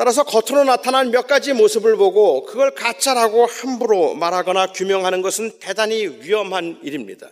[0.00, 6.78] 따라서 겉으로 나타난 몇 가지 모습을 보고 그걸 가짜라고 함부로 말하거나 규명하는 것은 대단히 위험한
[6.82, 7.28] 일입니다.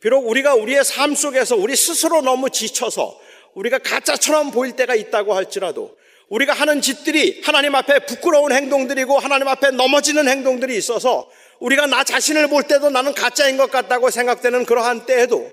[0.00, 3.16] 비록 우리가 우리의 삶 속에서 우리 스스로 너무 지쳐서
[3.54, 5.96] 우리가 가짜처럼 보일 때가 있다고 할지라도
[6.28, 11.30] 우리가 하는 짓들이 하나님 앞에 부끄러운 행동들이고 하나님 앞에 넘어지는 행동들이 있어서
[11.60, 15.48] 우리가 나 자신을 볼 때도 나는 가짜인 것 같다고 생각되는 그러한 때에도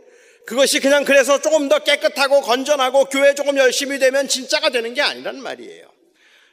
[0.47, 5.43] 그것이 그냥 그래서 조금 더 깨끗하고 건전하고 교회 조금 열심히 되면 진짜가 되는 게 아니란
[5.43, 5.88] 말이에요.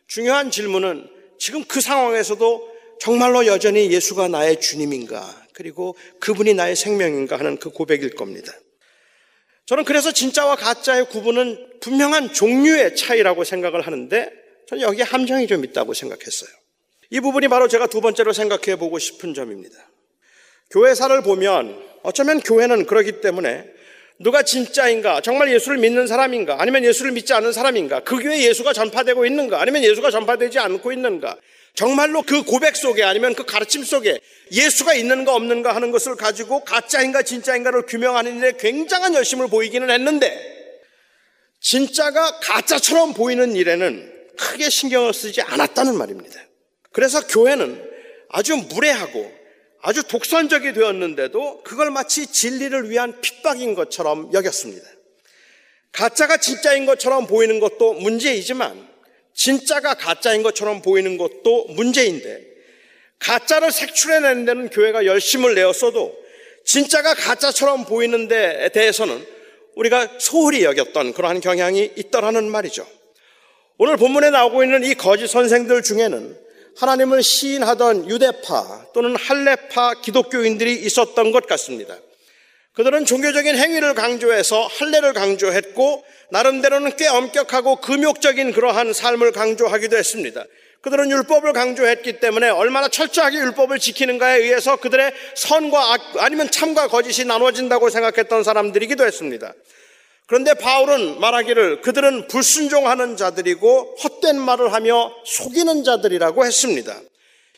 [0.07, 7.59] 중요한 질문은 지금 그 상황에서도 정말로 여전히 예수가 나의 주님인가, 그리고 그분이 나의 생명인가 하는
[7.59, 8.52] 그 고백일 겁니다.
[9.66, 14.30] 저는 그래서 진짜와 가짜의 구분은 분명한 종류의 차이라고 생각을 하는데
[14.68, 16.50] 저는 여기에 함정이 좀 있다고 생각했어요.
[17.11, 19.76] 이 부분이 바로 제가 두 번째로 생각해 보고 싶은 점입니다.
[20.70, 23.64] 교회사를 보면 어쩌면 교회는 그러기 때문에
[24.18, 25.20] 누가 진짜인가?
[25.20, 26.56] 정말 예수를 믿는 사람인가?
[26.58, 28.00] 아니면 예수를 믿지 않는 사람인가?
[28.00, 29.60] 그 교회 예수가 전파되고 있는가?
[29.60, 31.36] 아니면 예수가 전파되지 않고 있는가?
[31.74, 34.18] 정말로 그 고백 속에 아니면 그 가르침 속에
[34.50, 40.56] 예수가 있는가 없는가 하는 것을 가지고 가짜인가 진짜인가를 규명하는 일에 굉장한 열심을 보이기는 했는데
[41.60, 46.40] 진짜가 가짜처럼 보이는 일에는 크게 신경을 쓰지 않았다는 말입니다.
[46.92, 47.82] 그래서 교회는
[48.30, 49.36] 아주 무례하고
[49.87, 54.84] 아주 독선적이 되었는데도 그걸 마치 진리를 위한 핍박인 것처럼 여겼습니다.
[55.93, 58.89] 가짜가 진짜인 것처럼 보이는 것도 문제이지만
[59.32, 62.45] 진짜가 가짜인 것처럼 보이는 것도 문제인데
[63.20, 66.16] 가짜를 색출해내는 데는 교회가 열심을 내었어도
[66.64, 69.24] 진짜가 가짜처럼 보이는 데 대해서는
[69.76, 72.84] 우리가 소홀히 여겼던 그러한 경향이 있더라는 말이죠.
[73.78, 76.45] 오늘 본문에 나오고 있는 이 거짓 선생들 중에는
[76.78, 81.96] 하나님을 시인하던 유대파 또는 할례파 기독교인들이 있었던 것 같습니다.
[82.74, 90.44] 그들은 종교적인 행위를 강조해서 할례를 강조했고 나름대로는 꽤 엄격하고 금욕적인 그러한 삶을 강조하기도 했습니다.
[90.82, 97.26] 그들은 율법을 강조했기 때문에 얼마나 철저하게 율법을 지키는가에 의해서 그들의 선과 악 아니면 참과 거짓이
[97.26, 99.54] 나눠진다고 생각했던 사람들이기도 했습니다.
[100.26, 106.98] 그런데 바울은 말하기를 그들은 불순종하는 자들이고 헛된 말을 하며 속이는 자들이라고 했습니다.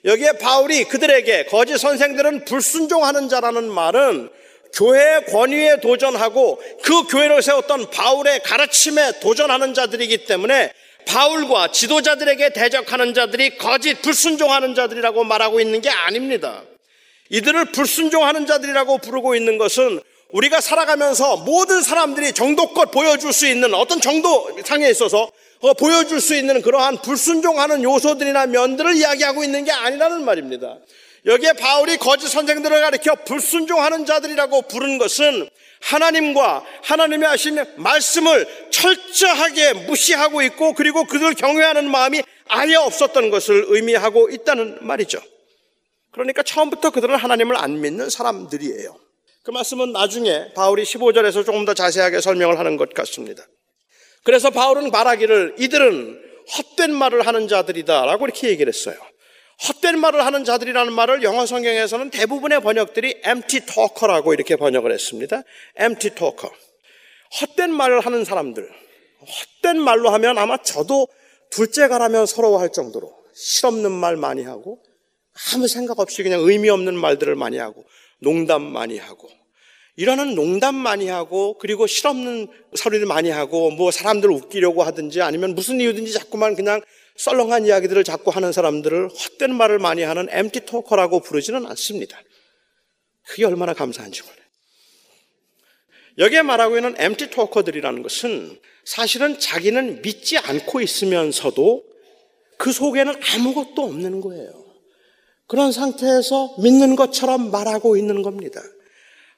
[0.05, 4.31] 여기에 바울이 그들에게 거짓 선생들은 불순종하는 자라는 말은
[4.75, 10.71] 교회의 권위에 도전하고 그 교회를 세웠던 바울의 가르침에 도전하는 자들이기 때문에
[11.07, 16.63] 바울과 지도자들에게 대적하는 자들이 거짓 불순종하는 자들이라고 말하고 있는 게 아닙니다.
[17.31, 20.01] 이들을 불순종하는 자들이라고 부르고 있는 것은
[20.33, 26.35] 우리가 살아가면서 모든 사람들이 정도껏 보여줄 수 있는 어떤 정도 상에 있어서 어, 보여줄 수
[26.35, 30.77] 있는 그러한 불순종하는 요소들이나 면들을 이야기하고 있는 게 아니라는 말입니다.
[31.27, 35.49] 여기에 바울이 거짓 선생들을 가리켜 불순종하는 자들이라고 부른 것은
[35.81, 44.31] 하나님과 하나님이 하신 말씀을 철저하게 무시하고 있고 그리고 그들 경외하는 마음이 아예 없었던 것을 의미하고
[44.31, 45.21] 있다는 말이죠.
[46.13, 49.08] 그러니까 처음부터 그들은 하나님을 안 믿는 사람들이에요.
[49.49, 53.43] 그 말씀은 나중에 바울이 15절에서 조금 더 자세하게 설명을 하는 것 같습니다.
[54.23, 56.21] 그래서 바울은 말하기를 이들은
[56.55, 58.95] 헛된 말을 하는 자들이다라고 이렇게 얘기를 했어요.
[59.67, 65.41] 헛된 말을 하는 자들이라는 말을 영어 성경에서는 대부분의 번역들이 empty talker라고 이렇게 번역을 했습니다.
[65.81, 66.55] empty talker.
[67.41, 68.69] 헛된 말을 하는 사람들.
[69.63, 71.09] 헛된 말로 하면 아마 저도
[71.53, 74.83] 둘째가라면 서러워할 정도로 실없는 말 많이 하고
[75.55, 77.87] 아무 생각 없이 그냥 의미 없는 말들을 많이 하고
[78.21, 79.38] 농담 많이 하고
[79.99, 82.47] 이러는 농담 많이 하고 그리고 실없는
[82.77, 86.81] 소리를 많이 하고 뭐 사람들 웃기려고 하든지 아니면 무슨 이유든지 자꾸만 그냥
[87.17, 92.17] 썰렁한 이야기들을 자꾸 하는 사람들을 헛된 말을 많이 하는 엠티 토커라고 부르지는 않습니다.
[93.27, 94.39] 그게 얼마나 감사한지 몰라요.
[96.19, 101.83] 여기에 말하고 있는 엠티 토커들이라는 것은 사실은 자기는 믿지 않고 있으면서도
[102.57, 104.65] 그 속에는 아무것도 없는 거예요.
[105.49, 108.63] 그런 상태에서 믿는 것처럼 말하고 있는 겁니다.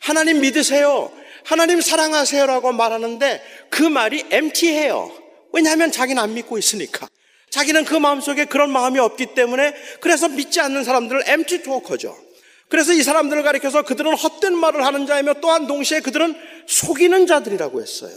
[0.00, 1.12] 하나님 믿으세요.
[1.44, 5.12] 하나님 사랑하세요라고 말하는데 그 말이 MT해요.
[5.52, 7.08] 왜냐하면 자기는 안 믿고 있으니까.
[7.50, 12.16] 자기는 그 마음속에 그런 마음이 없기 때문에 그래서 믿지 않는 사람들을 MT 토커죠.
[12.68, 16.36] 그래서 이 사람들을 가리켜서 그들은 헛된 말을 하는 자이며 또한 동시에 그들은
[16.66, 18.16] 속이는 자들이라고 했어요.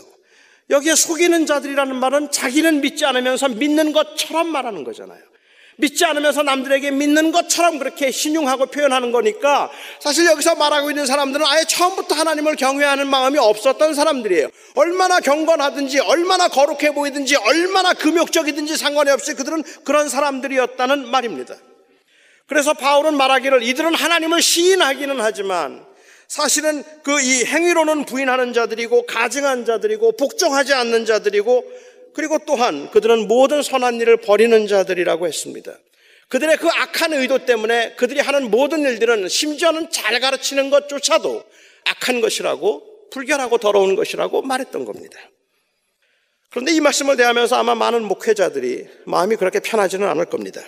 [0.70, 5.33] 여기에 속이는 자들이라는 말은 자기는 믿지 않으면서 믿는 것처럼 말하는 거잖아요.
[5.78, 11.64] 믿지 않으면서 남들에게 믿는 것처럼 그렇게 신용하고 표현하는 거니까 사실 여기서 말하고 있는 사람들은 아예
[11.64, 14.50] 처음부터 하나님을 경외하는 마음이 없었던 사람들이에요.
[14.76, 21.56] 얼마나 경건하든지 얼마나 거룩해 보이든지 얼마나 금욕적이든지 상관이 없이 그들은 그런 사람들이었다는 말입니다.
[22.48, 25.86] 그래서 바울은 말하기를 이들은 하나님을 시인하기는 하지만
[26.28, 31.64] 사실은 그 이 행위로는 부인하는 자들이고 가증한 자들이고 복종하지 않는 자들이고
[32.14, 35.78] 그리고 또한 그들은 모든 선한 일을 버리는 자들이라고 했습니다.
[36.30, 41.44] 그들의 그 악한 의도 때문에 그들이 하는 모든 일들은 심지어는 잘 가르치는 것조차도
[41.86, 45.20] 악한 것이라고 불결하고 더러운 것이라고 말했던 겁니다.
[46.50, 50.62] 그런데 이 말씀을 대하면서 아마 많은 목회자들이 마음이 그렇게 편하지는 않을 겁니다.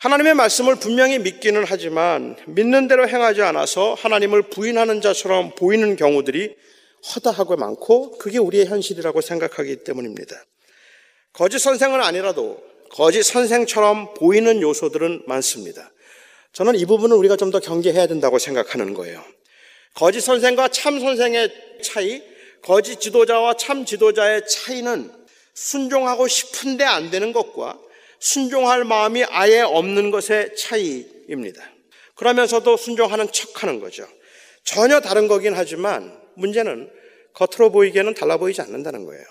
[0.00, 6.54] 하나님의 말씀을 분명히 믿기는 하지만 믿는 대로 행하지 않아서 하나님을 부인하는 자처럼 보이는 경우들이
[7.04, 10.44] 허다하고 많고 그게 우리의 현실이라고 생각하기 때문입니다.
[11.32, 15.90] 거짓 선생은 아니라도 거짓 선생처럼 보이는 요소들은 많습니다.
[16.52, 19.22] 저는 이 부분을 우리가 좀 더 경계해야 된다고 생각하는 거예요.
[19.94, 21.52] 거짓 선생과 참 선생의
[21.82, 22.22] 차이,
[22.62, 25.10] 거짓 지도자와 참 지도자의 차이는
[25.54, 27.78] 순종하고 싶은데 안 되는 것과
[28.18, 31.62] 순종할 마음이 아예 없는 것의 차이입니다.
[32.14, 34.06] 그러면서도 순종하는 척 하는 거죠.
[34.64, 36.90] 전혀 다른 거긴 하지만 문제는
[37.34, 39.24] 겉으로 보이기에는 달라 보이지 않는다는 거예요.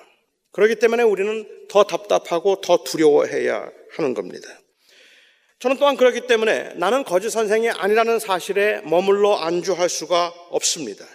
[0.52, 4.48] 그렇기 때문에 우리는 더 답답하고 더 두려워해야 하는 겁니다.
[5.60, 11.06] 저는 또한 그렇기 때문에 나는 거짓 선생이 아니라는 사실에 머물러 안주할 수가 없습니다.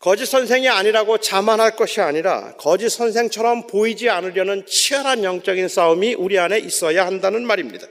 [0.00, 6.58] 거짓 선생이 아니라고 자만할 것이 아니라 거짓 선생처럼 보이지 않으려는 치열한 영적인 싸움이 우리 안에
[6.58, 7.86] 있어야 한다는 말입니다.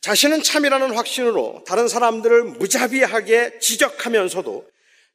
[0.00, 4.71] 자신은 참이라는 확신으로 다른 사람들을 무자비하게 지적하면서도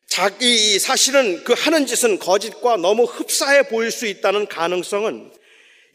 [0.08, 5.32] 자기 사실은 그 하는 짓은 거짓과 너무 흡사해 보일 수 있다는 가능성은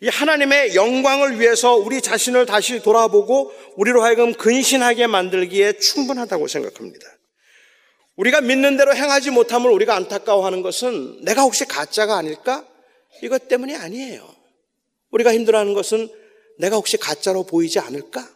[0.02, 7.06] 이 하나님의 영광을 위해서 우리 자신을 다시 돌아보고 우리로 하여금 근신하게 만들기에 충분하다고 생각합니다.
[8.16, 12.66] 우리가 믿는 대로 행하지 못함을 우리가 안타까워하는 것은 내가 혹시 가짜가 아닐까?
[13.22, 14.28] 이것 때문이 아니에요.
[15.10, 16.08] 우리가 힘들어하는 것은
[16.58, 18.28] 내가 혹시 가짜로 보이지 않을까?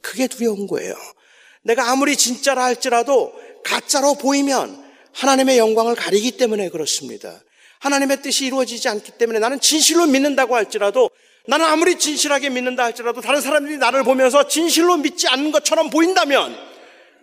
[0.00, 0.94] 그게 두려운 거예요.
[1.62, 3.32] 내가 아무리 진짜라 할지라도
[3.64, 4.87] 가짜로 보이면
[5.18, 7.42] 하나님의 영광을 가리기 때문에 그렇습니다.
[7.80, 11.10] 하나님의 뜻이 이루어지지 않기 때문에 나는 진실로 믿는다고 할지라도
[11.46, 16.56] 나는 아무리 진실하게 믿는다 할지라도 다른 사람들이 나를 보면서 진실로 믿지 않는 것처럼 보인다면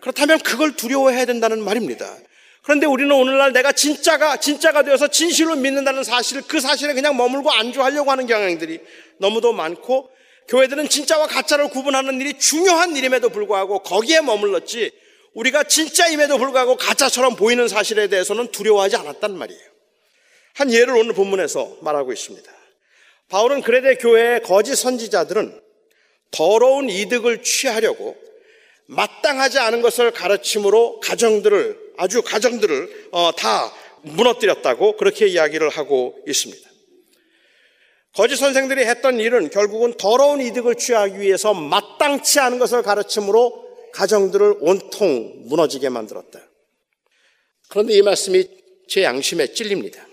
[0.00, 2.14] 그렇다면 그걸 두려워해야 된다는 말입니다.
[2.62, 8.10] 그런데 우리는 오늘날 내가 진짜가 진짜가 되어서 진실로 믿는다는 사실 그 사실에 그냥 머물고 안주하려고
[8.10, 8.80] 하는 경향들이
[9.18, 10.10] 너무도 많고
[10.48, 14.90] 교회들은 진짜와 가짜를 구분하는 일이 중요한 일임에도 불구하고 거기에 머물렀지
[15.36, 19.60] 우리가 진짜임에도 불구하고 가짜처럼 보이는 사실에 대해서는 두려워하지 않았단 말이에요.
[20.54, 22.50] 한 예를 오늘 본문에서 말하고 있습니다.
[23.28, 25.60] 바울은 그레데 교회의 거짓 선지자들은
[26.30, 28.16] 더러운 이득을 취하려고
[28.86, 33.72] 마땅하지 않은 것을 가르침으로 가정들을 아주 가정들을 어, 다
[34.02, 36.70] 무너뜨렸다고 그렇게 이야기를 하고 있습니다.
[38.14, 43.65] 거짓 선생들이 했던 일은 결국은 더러운 이득을 취하기 위해서 마땅치 않은 것을 가르침으로
[43.96, 46.38] 가정들을 온통 무너지게 만들었다.
[47.70, 48.46] 그런데 이 말씀이
[48.88, 50.06] 제 양심에 찔립니다.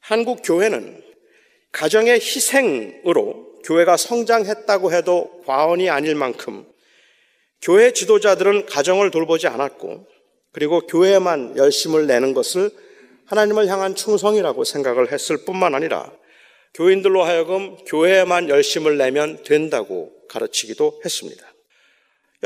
[0.00, 1.04] 한국 교회는
[1.70, 6.66] 가정의 희생으로 교회가 성장했다고 해도 과언이 아닐 만큼
[7.62, 10.06] 교회 지도자들은 가정을 돌보지 않았고
[10.50, 12.70] 그리고 교회만 열심을 내는 것을
[13.26, 16.12] 하나님을 향한 충성이라고 생각을 했을 뿐만 아니라
[16.74, 21.55] 교인들로 하여금 교회에만 열심을 내면 된다고 가르치기도 했습니다.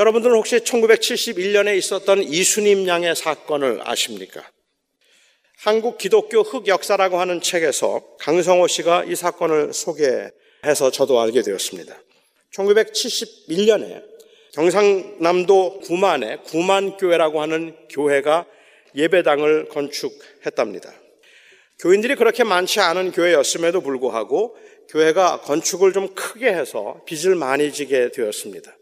[0.00, 4.42] 여러분들은 혹시 1971년에 있었던 이수님 양의 사건을 아십니까?
[5.58, 11.94] 한국 기독교 흑 역사라고 하는 책에서 강성호 씨가 이 사건을 소개해서 저도 알게 되었습니다.
[12.54, 14.02] 1971년에
[14.54, 18.46] 경상남도 구만에 구만교회라고 하는 교회가
[18.96, 20.94] 예배당을 건축했답니다.
[21.78, 24.56] 교인들이 그렇게 많지 않은 교회였음에도 불구하고
[24.88, 28.74] 교회가 건축을 좀 크게 해서 빚을 많이 지게 되었습니다.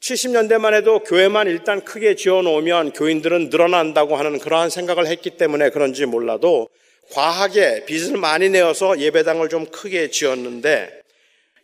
[0.00, 6.06] 70년대만 해도 교회만 일단 크게 지어 놓으면 교인들은 늘어난다고 하는 그러한 생각을 했기 때문에 그런지
[6.06, 6.68] 몰라도
[7.12, 11.02] 과하게 빚을 많이 내어서 예배당을 좀 크게 지었는데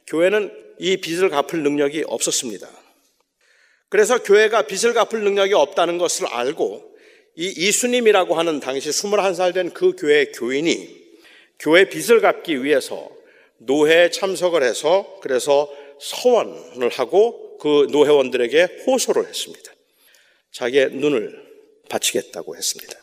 [0.06, 2.68] 교회는 이 빚을 갚을 능력이 없었습니다.
[3.88, 6.92] 그래서 교회가 빚을 갚을 능력이 없다는 것을 알고
[7.36, 11.02] 이 이수님이라고 하는 당시 21살 된 그 교회 교인이
[11.58, 13.10] 교회 빚을 갚기 위해서
[13.58, 15.70] 노회에 참석을 해서 그래서
[16.00, 19.72] 서원을 하고 그 노회원들에게 호소를 했습니다.
[20.50, 21.32] 자기의 눈을
[21.88, 23.00] 바치겠다고 했습니다.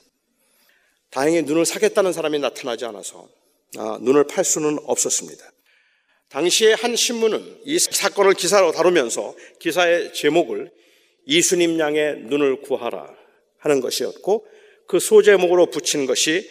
[1.12, 3.30] 다행히 눈을 사겠다는 사람이 나타나지 않아서
[3.78, 5.50] 아, 눈을 팔 수는 없었습니다.
[6.28, 10.70] 당시에 한 신문은 이 사건을 기사로 다루면서 기사의 제목을
[11.26, 13.16] 이수님 양의 눈을 구하라
[13.60, 14.46] 하는 것이었고
[14.88, 16.50] 그 소제목으로 붙인 것이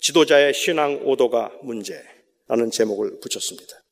[0.00, 3.82] 지도자의 신앙 오도가 문제라는 제목을 붙였습니다.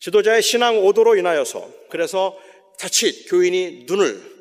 [0.00, 2.38] 지도자의 신앙 오도로 인하여서 그래서
[2.78, 4.32] 자칫 교인이 눈을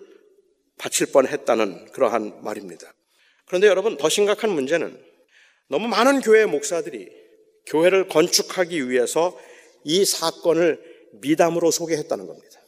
[0.78, 2.92] 바칠 뻔 했다는 그러한 말입니다.
[3.46, 5.00] 그런데 여러분 더 심각한 문제는
[5.68, 7.10] 너무 많은 교회 목사들이
[7.68, 9.38] 교회를 건축하기 위해서
[9.84, 10.82] 이 사건을
[11.22, 12.60] 미담으로 소개했다는 겁니다.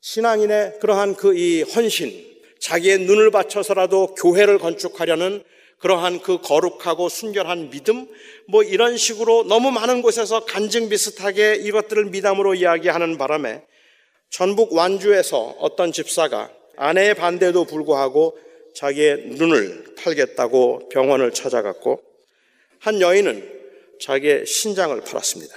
[0.00, 2.26] 신앙인의 그러한 그 이 헌신,
[2.60, 5.42] 자기의 눈을 바쳐서라도 교회를 건축하려는
[5.78, 8.06] 그러한 그 거룩하고 순결한 믿음,
[8.46, 13.62] 뭐 이런 식으로 너무 많은 곳에서 간증 비슷하게 이것들을 미담으로 이야기하는 바람에
[14.30, 18.38] 전북 완주에서 어떤 집사가 아내의 반대에도 불구하고
[18.74, 22.00] 자기의 눈을 팔겠다고 병원을 찾아갔고
[22.78, 23.60] 한 여인은
[24.00, 25.54] 자기의 신장을 팔았습니다.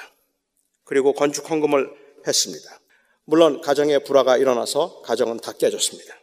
[0.84, 1.90] 그리고 건축 헌금을
[2.28, 2.80] 했습니다.
[3.26, 6.14] 물론 가정에 불화가 일어나서 가정은 다 깨졌습니다.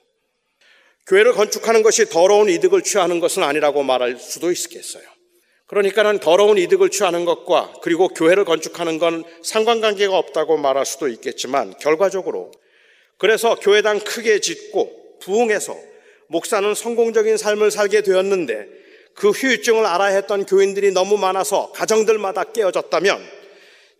[1.07, 5.03] 교회를 건축하는 것이 더러운 이득을 취하는 것은 아니라고 말할 수도 있겠어요.
[5.71, 12.51] 그러니까는 더러운 이득을 취하는 것과 그리고 교회를 건축하는 건 상관관계가 없다고 말할 수도 있겠지만 결과적으로
[13.19, 15.77] 그래서 교회당 크게 짓고 부흥해서
[16.27, 18.67] 목사는 성공적인 삶을 살게 되었는데
[19.15, 23.21] 그 후유증을 알아야 했던 교인들이 너무 많아서 가정들마다 깨어졌다면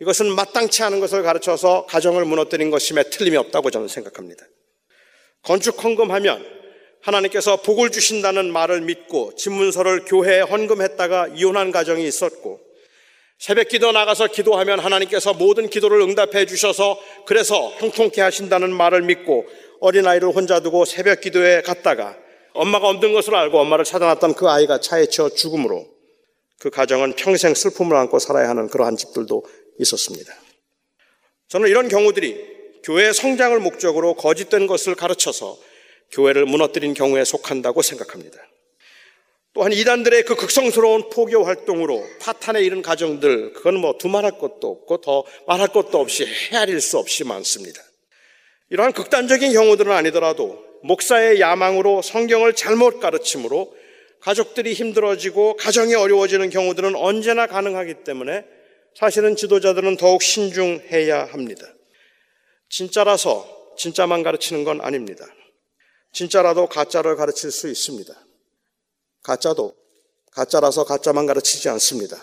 [0.01, 4.45] 이것은 마땅치 않은 것을 가르쳐서 가정을 무너뜨린 것임에 틀림이 없다고 저는 생각합니다.
[5.43, 6.60] 건축 헌금하면
[7.03, 12.61] 하나님께서 복을 주신다는 말을 믿고 집문서를 교회에 헌금했다가 이혼한 가정이 있었고
[13.39, 19.47] 새벽 기도 나가서 기도하면 하나님께서 모든 기도를 응답해 주셔서 그래서 형통케 하신다는 말을 믿고
[19.81, 22.17] 어린아이를 혼자 두고 새벽 기도에 갔다가
[22.53, 25.87] 엄마가 없는 것을 알고 엄마를 찾아놨던 그 아이가 차에 치여 죽음으로
[26.59, 29.45] 그 가정은 평생 슬픔을 안고 살아야 하는 그러한 집들도
[29.79, 30.35] 있었습니다.
[31.49, 35.57] 저는 이런 경우들이 교회 성장을 목적으로 거짓된 것을 가르쳐서
[36.13, 38.39] 교회를 무너뜨린 경우에 속한다고 생각합니다.
[39.53, 45.25] 또한 이단들의 그 극성스러운 포교 활동으로 파탄에 이른 가정들, 그건 뭐 두말할 것도 없고 더
[45.49, 47.83] 말할 것도 없이 헤아릴 수 없이 많습니다.
[48.71, 53.75] 이러한 극단적인 경우들은 아니더라도 목사의 야망으로 성경을 잘못 가르침으로
[54.21, 58.45] 가족들이 힘들어지고 가정이 어려워지는 경우들은 언제나 가능하기 때문에
[58.95, 61.67] 사실은 지도자들은 더욱 신중해야 합니다.
[62.69, 65.27] 진짜라서 진짜만 가르치는 건 아닙니다.
[66.13, 68.13] 진짜라도 가짜를 가르칠 수 있습니다.
[69.23, 69.75] 가짜도
[70.33, 72.23] 가짜라서 가짜만 가르치지 않습니다.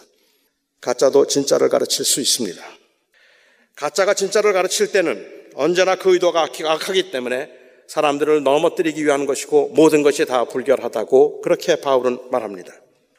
[0.81, 2.63] 가짜도 진짜를 가르칠 수 있습니다.
[3.75, 7.49] 가짜가 진짜를 가르칠 때는 언제나 그 의도가 악하기 때문에
[7.87, 12.73] 사람들을 넘어뜨리기 위한 것이고 모든 것이 다 불결하다고 그렇게 바울은 말합니다.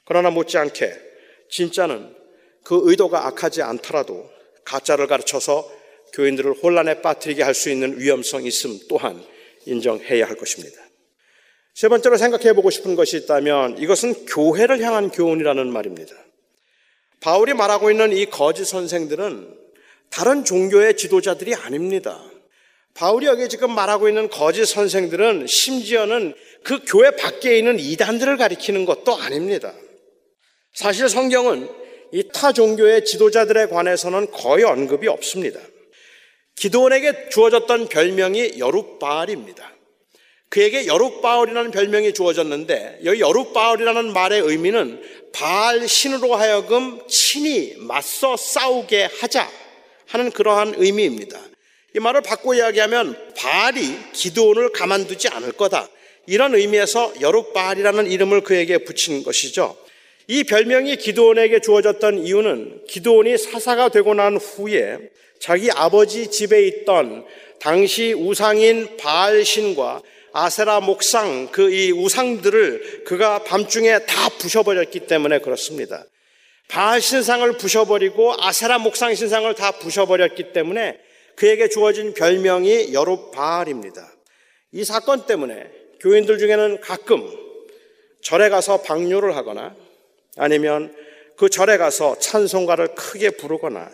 [0.04, 0.94] 그러나 못지않게
[1.50, 2.14] 진짜는
[2.64, 4.28] 그 의도가 악하지 않더라도
[4.64, 5.70] 가짜를 가르쳐서
[6.12, 9.24] 교인들을 혼란에 빠뜨리게 할 수 있는 위험성이 있음 또한
[9.68, 10.76] 인정해야 할 것입니다.
[11.74, 16.14] 세 번째로 생각해 보고 싶은 것이 있다면 이것은 교회를 향한 교훈이라는 말입니다.
[17.20, 19.56] 바울이 말하고 있는 이 거짓 선생들은
[20.10, 22.20] 다른 종교의 지도자들이 아닙니다.
[22.94, 29.14] 바울이 여기 지금 말하고 있는 거짓 선생들은 심지어는 그 교회 밖에 있는 이단들을 가리키는 것도
[29.14, 29.72] 아닙니다.
[30.72, 31.68] 사실 성경은
[32.12, 35.60] 이 타 종교의 지도자들에 관해서는 거의 언급이 없습니다.
[36.58, 39.74] 기도원에게 주어졌던 별명이 여룻바알입니다.
[40.48, 45.00] 그에게 여룻바알이라는 별명이 주어졌는데 여기 여룻바알이라는 말의 의미는
[45.32, 49.48] 바알 신으로 하여금 친히 맞서 싸우게 하자
[50.06, 51.38] 하는 그러한 의미입니다.
[51.94, 55.88] 이 말을 바꿔 이야기하면 바알이 기도원을 가만두지 않을 거다.
[56.26, 59.76] 이런 의미에서 여룻바알이라는 이름을 그에게 붙인 것이죠.
[60.26, 64.98] 이 별명이 기도원에게 주어졌던 이유는 기도원이 사사가 되고 난 후에
[65.40, 67.24] 자기 아버지 집에 있던
[67.60, 76.04] 당시 우상인 바알 신과 아세라 목상 그 이 우상들을 그가 밤중에 다 부셔버렸기 때문에 그렇습니다.
[76.68, 80.98] 바알 신상을 부셔버리고 아세라 목상 신상을 다 부셔버렸기 때문에
[81.34, 84.12] 그에게 주어진 별명이 여룻바알입니다.
[84.72, 85.70] 이 사건 때문에
[86.00, 87.28] 교인들 중에는 가끔
[88.22, 89.74] 절에 가서 방뇨를 하거나
[90.36, 90.94] 아니면
[91.36, 93.90] 그 절에 가서 찬송가를 크게 부르거나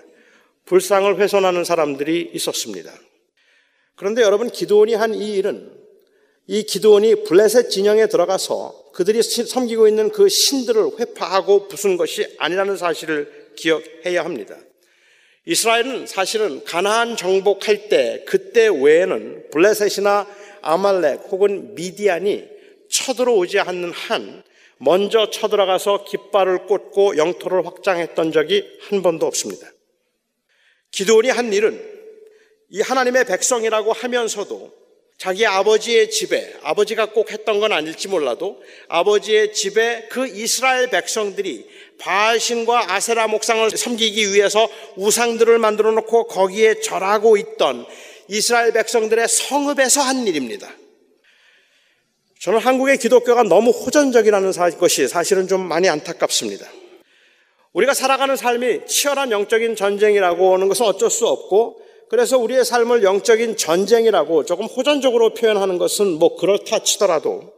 [0.64, 2.92] 불상을 훼손하는 사람들이 있었습니다.
[3.96, 5.84] 그런데 여러분 기도원이 한 이 일은
[6.46, 13.52] 이 기도원이 블레셋 진영에 들어가서 그들이 섬기고 있는 그 신들을 회파하고 부순 것이 아니라는 사실을
[13.56, 14.56] 기억해야 합니다.
[15.46, 20.26] 이스라엘은 사실은 가나안 정복할 때 그때 외에는 블레셋이나
[20.62, 22.44] 아말렉 혹은 미디안이
[22.88, 24.42] 쳐들어오지 않는 한
[24.78, 29.66] 먼저 쳐들어가서 깃발을 꽂고 영토를 확장했던 적이 한 번도 없습니다.
[30.94, 31.80] 기도원이 한 일은
[32.70, 34.72] 이 하나님의 백성이라고 하면서도
[35.18, 41.68] 자기 아버지의 집에 아버지가 꼭 했던 건 아닐지 몰라도 아버지의 집에 그 이스라엘 백성들이
[41.98, 47.86] 바알신과 아세라 목상을 섬기기 위해서 우상들을 만들어 놓고 거기에 절하고 있던
[48.28, 50.68] 이스라엘 백성들의 성읍에서 한 일입니다.
[52.40, 56.66] 저는 한국의 기독교가 너무 호전적이라는 것이 사실은 좀 많이 안타깝습니다.
[57.74, 63.56] 우리가 살아가는 삶이 치열한 영적인 전쟁이라고 하는 것은 어쩔 수 없고 그래서 우리의 삶을 영적인
[63.56, 67.52] 전쟁이라고 조금 호전적으로 표현하는 것은 뭐 그렇다 치더라도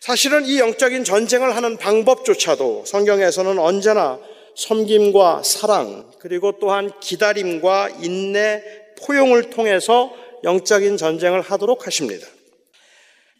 [0.00, 4.18] 사실은 이 영적인 전쟁을 하는 방법조차도 성경에서는 언제나
[4.56, 8.62] 섬김과 사랑 그리고 또한 기다림과 인내,
[9.00, 10.12] 포용을 통해서
[10.42, 12.26] 영적인 전쟁을 하도록 하십니다.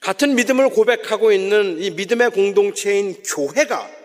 [0.00, 3.97] 같은 믿음을 고백하고 있는 이 믿음의 공동체인 교회가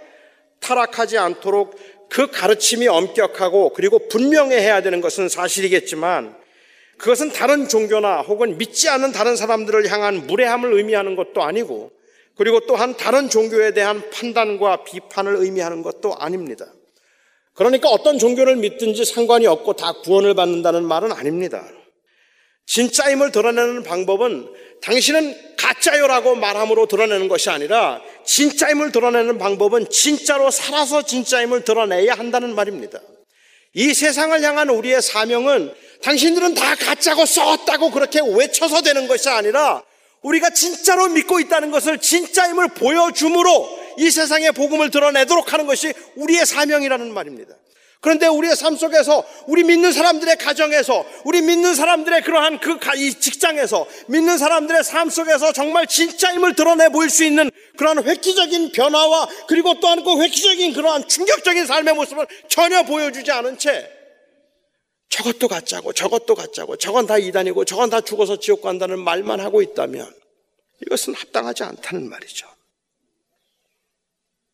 [0.64, 1.76] 타락하지 않도록
[2.10, 6.36] 그 가르침이 엄격하고 그리고 분명해야 되는 것은 사실이겠지만
[6.98, 11.92] 그것은 다른 종교나 혹은 믿지 않는 다른 사람들을 향한 무례함을 의미하는 것도 아니고
[12.36, 16.66] 그리고 또한 다른 종교에 대한 판단과 비판을 의미하는 것도 아닙니다.
[17.54, 21.64] 그러니까 어떤 종교를 믿든지 상관이 없고 다 구원을 받는다는 말은 아닙니다.
[22.66, 24.50] 진짜임을 드러내는 방법은
[24.82, 33.00] 당신은 가짜요라고 말함으로 드러내는 것이 아니라 진짜임을 드러내는 방법은 진짜로 살아서 진짜임을 드러내야 한다는 말입니다.
[33.74, 39.84] 이 세상을 향한 우리의 사명은 당신들은 다 가짜고 썩었다고 그렇게 외쳐서 되는 것이 아니라
[40.22, 47.14] 우리가 진짜로 믿고 있다는 것을 진짜임을 보여줌으로 이 세상의 복음을 드러내도록 하는 것이 우리의 사명이라는
[47.14, 47.56] 말입니다.
[48.04, 52.78] 그런데 우리의 삶 속에서 우리 믿는 사람들의 가정에서 우리 믿는 사람들의 그러한 그
[53.18, 59.80] 직장에서 믿는 사람들의 삶 속에서 정말 진짜임을 드러내 보일 수 있는 그러한 획기적인 변화와 그리고
[59.80, 63.90] 또한 그 획기적인 그러한 충격적인 삶의 모습을 전혀 보여주지 않은 채
[65.08, 70.14] 저것도 가짜고 저것도 가짜고 저건 다 이단이고 저건 다 죽어서 지옥 간다는 말만 하고 있다면
[70.86, 72.50] 이것은 합당하지 않다는 말이죠.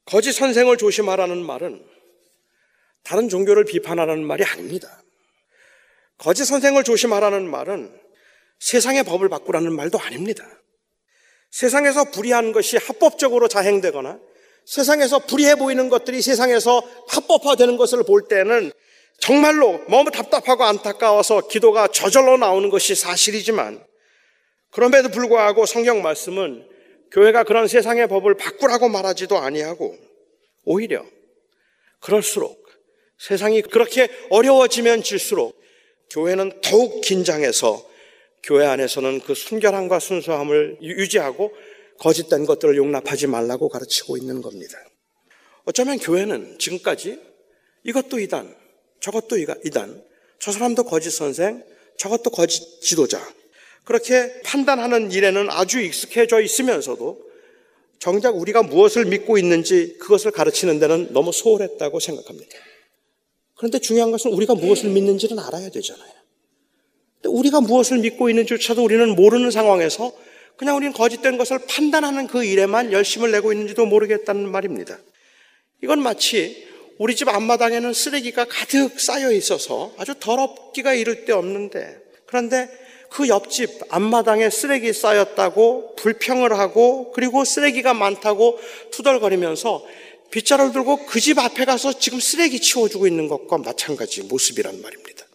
[0.05, 1.98] 거짓 선생을 조심하라는 말은
[3.09, 5.01] 다른 종교를 비판하라는 말이 아닙니다.
[6.19, 7.91] 거짓 선생을 조심하라는 말은
[8.59, 10.47] 세상의 법을 바꾸라는 말도 아닙니다.
[11.49, 14.19] 세상에서 불의한 것이 합법적으로 자행되거나
[14.67, 18.71] 세상에서 불의해 보이는 것들이 세상에서 합법화되는 것을 볼 때는
[19.17, 23.83] 정말로 너무 답답하고 안타까워서 기도가 저절로 나오는 것이 사실이지만
[24.69, 26.63] 그럼에도 불구하고 성경 말씀은
[27.11, 29.97] 교회가 그런 세상의 법을 바꾸라고 말하지도 아니하고
[30.63, 31.03] 오히려
[32.01, 32.58] 그럴수록
[33.19, 35.59] 세상이 그렇게 어려워지면 질수록
[36.09, 37.87] 교회는 더욱 긴장해서
[38.41, 41.53] 교회 안에서는 그 순결함과 순수함을 유지하고
[41.99, 44.77] 거짓된 것들을 용납하지 말라고 가르치고 있는 겁니다.
[45.65, 47.19] 어쩌면 교회는 지금까지
[47.83, 48.55] 이것도 이단,
[49.01, 50.03] 저것도 이단,
[50.39, 51.63] 저 사람도 거짓 선생,
[51.97, 53.21] 저것도 거짓 지도자.
[53.83, 57.29] 그렇게 판단하는 일에는 아주 익숙해져 있으면서도
[57.99, 62.57] 정작 우리가 무엇을 믿고 있는지 그것을 가르치는 데는 너무 소홀했다고 생각합니다.
[63.59, 66.09] 그런데 중요한 것은 우리가 무엇을 믿는지는 알아야 되잖아요.
[67.25, 70.13] 우리가 무엇을 믿고 있는지조차도 우리는 모르는 상황에서
[70.55, 74.97] 그냥 우리는 거짓된 것을 판단하는 그 일에만 열심을 내고 있는지도 모르겠다는 말입니다.
[75.83, 81.97] 이건 마치 우리 집 앞마당에는 쓰레기가 가득 쌓여 있어서 아주 더럽기가 이를 데 없는데
[82.27, 82.69] 그런데
[83.09, 88.57] 그 옆집 앞마당에 쓰레기 쌓였다고 불평을 하고 그리고 쓰레기가 많다고
[88.91, 89.83] 투덜거리면서
[90.31, 95.25] 빗자루를 들고 그 집 앞에 가서 지금 쓰레기 치워주고 있는 것과 마찬가지 모습이란 말입니다.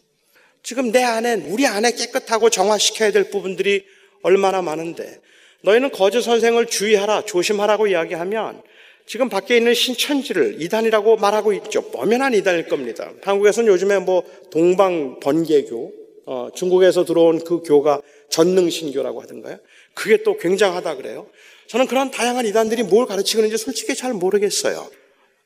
[0.62, 3.84] 지금 내 안에, 우리 안에 깨끗하고 정화시켜야 될 부분들이
[4.22, 5.20] 얼마나 많은데
[5.62, 8.62] 너희는 거짓 선생을 주의하라, 조심하라고 이야기하면
[9.06, 11.90] 지금 밖에 있는 신천지를 이단이라고 말하고 있죠.
[11.92, 13.12] 엄연한 이단일 겁니다.
[13.22, 15.92] 한국에서는 요즘에 뭐 동방 번개교,
[16.26, 19.58] 어, 중국에서 들어온 그 교가 전능신교라고 하던가요?
[19.92, 21.26] 그게 또 굉장하다 그래요.
[21.68, 24.88] 저는 그런 다양한 이단들이 뭘 가르치고 있는지 솔직히 잘 모르겠어요.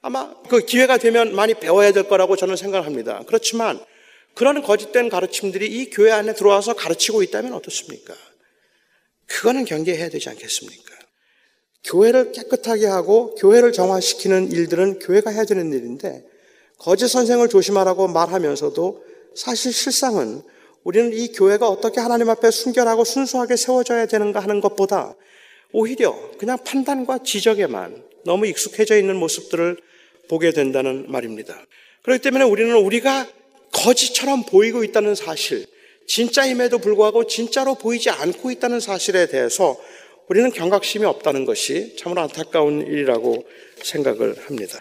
[0.00, 3.22] 아마 그 기회가 되면 많이 배워야 될 거라고 저는 생각합니다.
[3.26, 3.80] 그렇지만
[4.34, 8.14] 그런 거짓된 가르침들이 이 교회 안에 들어와서 가르치고 있다면 어떻습니까?
[9.26, 10.94] 그거는 경계해야 되지 않겠습니까?
[11.84, 16.24] 교회를 깨끗하게 하고 교회를 정화시키는 일들은 교회가 해야 되는 일인데
[16.78, 19.04] 거짓 선생을 조심하라고 말하면서도
[19.34, 20.42] 사실 실상은
[20.84, 25.16] 우리는 이 교회가 어떻게 하나님 앞에 순결하고 순수하게 세워져야 되는가 하는 것보다
[25.72, 29.76] 오히려 그냥 판단과 지적에만 너무 익숙해져 있는 모습들을
[30.28, 31.58] 보게 된다는 말입니다.
[32.02, 33.26] 그렇기 때문에 우리는 우리가
[33.72, 35.66] 거짓처럼 보이고 있다는 사실,
[36.06, 39.78] 진짜임에도 불구하고 진짜로 보이지 않고 있다는 사실에 대해서
[40.28, 43.46] 우리는 경각심이 없다는 것이 참으로 안타까운 일이라고
[43.82, 44.78] 생각을 합니다.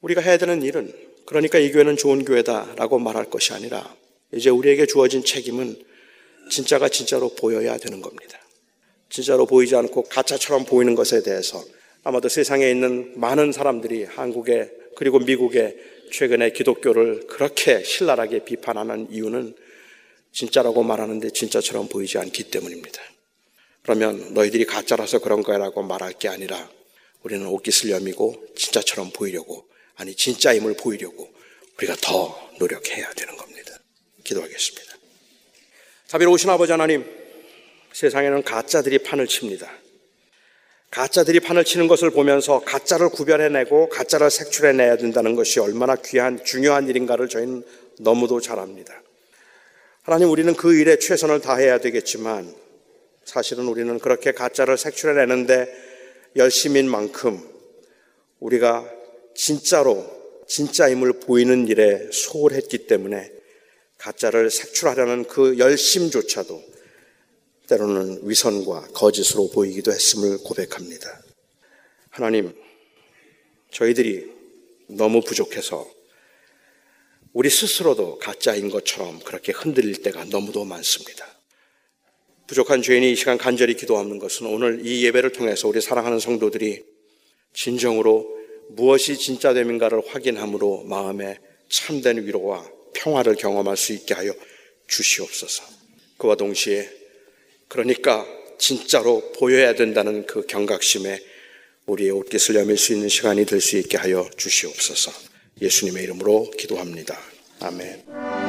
[0.00, 0.92] 우리가 해야 되는 일은
[1.26, 3.94] 그러니까 이 교회는 좋은 교회다라고 말할 것이 아니라
[4.32, 5.76] 이제 우리에게 주어진 책임은
[6.50, 8.38] 진짜가 진짜로 보여야 되는 겁니다.
[9.08, 11.62] 진짜로 보이지 않고 가짜처럼 보이는 것에 대해서
[12.04, 15.76] 아마도 세상에 있는 많은 사람들이 한국에 그리고 미국에
[16.12, 19.54] 최근에 기독교를 그렇게 신랄하게 비판하는 이유는
[20.32, 23.00] 진짜라고 말하는데 진짜처럼 보이지 않기 때문입니다.
[23.82, 26.68] 그러면 너희들이 가짜라서 그런 거라고 말할 게 아니라
[27.22, 31.28] 우리는 옷깃슬염이고 진짜처럼 보이려고 아니 진짜임을 보이려고
[31.78, 33.78] 우리가 더 노력해야 되는 겁니다.
[34.24, 34.96] 기도하겠습니다.
[36.06, 37.04] 자비로우신 아버지 하나님
[37.96, 39.72] 세상에는 가짜들이 판을 칩니다.
[40.90, 47.30] 가짜들이 판을 치는 것을 보면서 가짜를 구별해내고 가짜를 색출해내야 된다는 것이 얼마나 귀한 중요한 일인가를
[47.30, 47.64] 저희는
[48.00, 49.02] 너무도 잘 압니다.
[50.02, 52.54] 하나님 우리는 그 일에 최선을 다해야 되겠지만
[53.24, 55.66] 사실은 우리는 그렇게 가짜를 색출해내는데
[56.36, 57.42] 열심인 만큼
[58.40, 58.86] 우리가
[59.34, 60.04] 진짜로
[60.46, 63.32] 진짜임을 보이는 일에 소홀했기 때문에
[63.96, 66.75] 가짜를 색출하려는 그 열심조차도
[67.68, 71.22] 때로는 위선과 거짓으로 보이기도 했음을 고백합니다.
[72.10, 72.54] 하나님,
[73.70, 74.30] 저희들이
[74.88, 75.88] 너무 부족해서
[77.32, 81.26] 우리 스스로도 가짜인 것처럼 그렇게 흔들릴 때가 너무도 많습니다.
[82.46, 86.84] 부족한 죄인이 이 시간 간절히 기도하는 것은 오늘 이 예배를 통해서 우리 사랑하는 성도들이
[87.52, 88.36] 진정으로
[88.70, 91.38] 무엇이 진짜 됨인가를 확인함으로 마음에
[91.68, 92.64] 참된 위로와
[92.94, 94.32] 평화를 경험할 수 있게 하여
[94.86, 95.64] 주시옵소서.
[96.18, 96.88] 그와 동시에
[97.68, 98.26] 그러니까
[98.58, 101.20] 진짜로 보여야 된다는 그 경각심에
[101.86, 105.12] 우리의 옷깃을 여밀 수 있는 시간이 될 수 있게 하여 주시옵소서.
[105.60, 107.18] 예수님의 이름으로 기도합니다.
[107.60, 108.45] 아멘.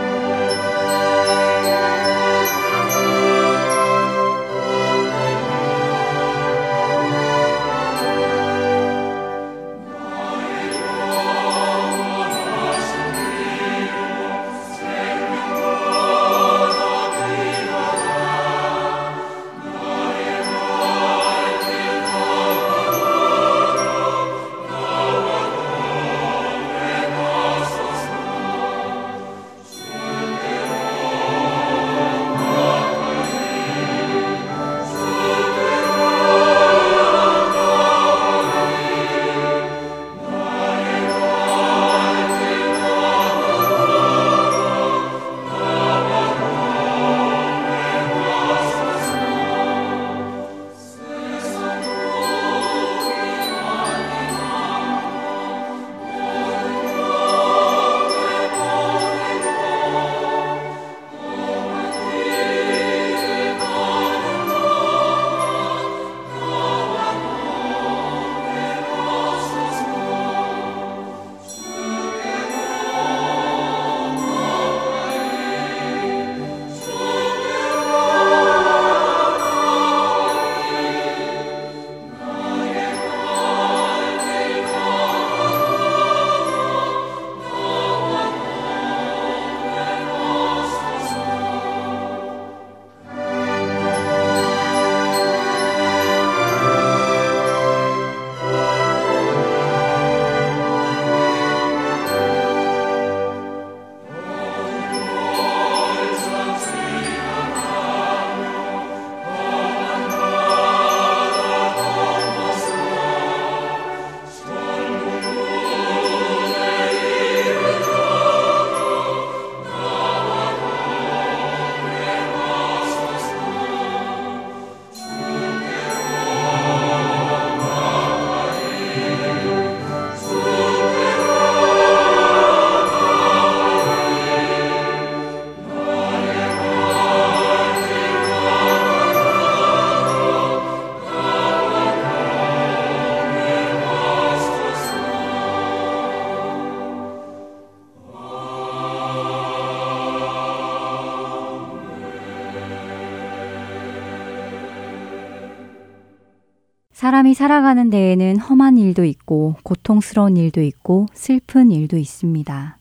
[157.07, 162.77] 사람이 살아가는 데에는 험한 일도 있고 고통스러운 일도 있고 슬픈 일도 있습니다.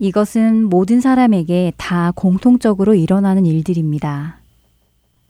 [0.00, 4.40] 이것은 모든 사람에게 다 공통적으로 일어나는 일들입니다.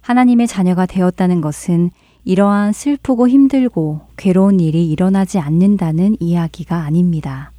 [0.00, 1.90] 하나님의 자녀가 되었다는 것은
[2.24, 7.52] 이러한 슬프고 힘들고 괴로운 일이 일어나지 않는다는 이야기가 아닙니다.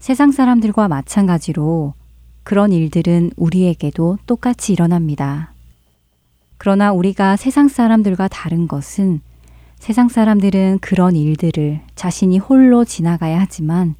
[0.00, 1.94] 세상 사람들과 마찬가지로
[2.42, 5.52] 그런 일들은 우리에게도 똑같이 일어납니다.
[6.62, 9.22] 그러나 우리가 세상 사람들과 다른 것은
[9.78, 13.94] 세상 사람들은 그런 일들을 자신이 홀로 지나가야 하지만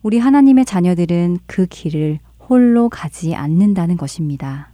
[0.00, 4.70] 우리 하나님의 자녀들은 그 길을 홀로 가지 않는다는 것입니다.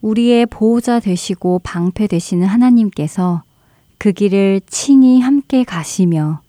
[0.00, 3.42] 우리의 보호자 되시고 방패 되시는 하나님께서
[3.98, 6.40] 그 길을 친히 함께 가시며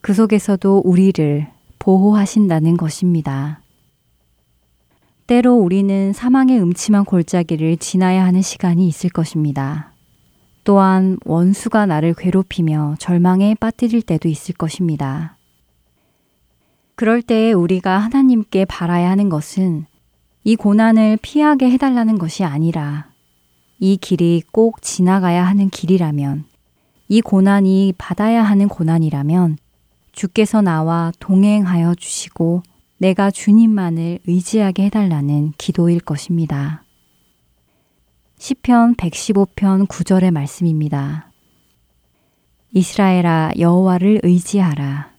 [0.00, 1.46] 그 속에서도 우리를
[1.80, 3.60] 보호하신다는 것입니다.
[5.26, 9.92] 때로 우리는 사망의 음침한 골짜기를 지나야 하는 시간이 있을 것입니다.
[10.62, 15.36] 또한 원수가 나를 괴롭히며 절망에 빠뜨릴 때도 있을 것입니다.
[16.94, 19.86] 그럴 때에 우리가 하나님께 바라야 하는 것은
[20.44, 23.08] 이 고난을 피하게 해달라는 것이 아니라
[23.80, 26.44] 이 길이 꼭 지나가야 하는 길이라면
[27.08, 29.58] 이 고난이 받아야 하는 고난이라면
[30.12, 32.62] 주께서 나와 동행하여 주시고
[32.98, 36.82] 내가 주님만을 의지하게 해달라는 기도일 것입니다.
[38.38, 41.30] 시편 115편 9절의 말씀입니다.
[42.72, 45.14] 이스라엘아 여호와를 의지하라.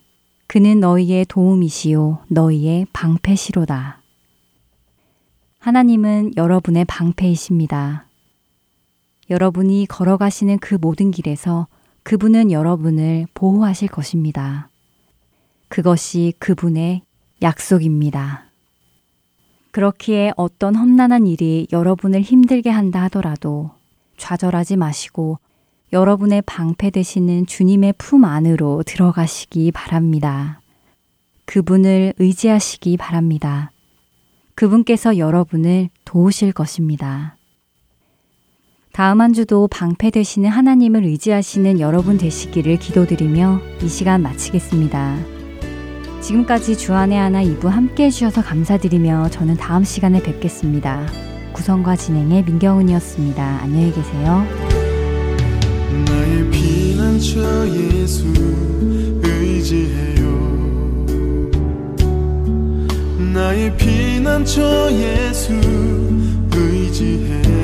[0.47, 4.01] 그는 너희의 도움이시요 너희의 방패시로다.
[5.59, 8.07] 하나님은 여러분의 방패이십니다.
[9.29, 11.67] 여러분이 걸어가시는 그 모든 길에서
[12.03, 14.69] 그분은 여러분을 보호하실 것입니다.
[15.67, 17.01] 그것이 그분의
[17.41, 18.45] 약속입니다.
[19.71, 23.71] 그렇기에 어떤 험난한 일이 여러분을 힘들게 한다 하더라도
[24.17, 25.39] 좌절하지 마시고
[25.93, 30.61] 여러분의 방패 되시는 주님의 품 안으로 들어가시기 바랍니다.
[31.45, 33.71] 그분을 의지하시기 바랍니다.
[34.55, 37.37] 그분께서 여러분을 도우실 것입니다.
[38.91, 45.36] 다음 한 주도 방패 되시는 하나님을 의지하시는 여러분 되시기를 기도드리며 이 시간 마치겠습니다.
[46.21, 51.07] 지금까지 주안의 하나 2부 함께 해주셔서 감사드리며 저는 다음 시간에 뵙겠습니다.
[51.53, 53.59] 구성과 진행의 민경훈이었습니다.
[53.61, 54.45] 안녕히 계세요.
[56.05, 58.25] 나의 피난처 예수
[59.23, 60.27] 의지해요
[63.33, 65.53] 나의 피난처 예수
[66.53, 67.56] 의지해요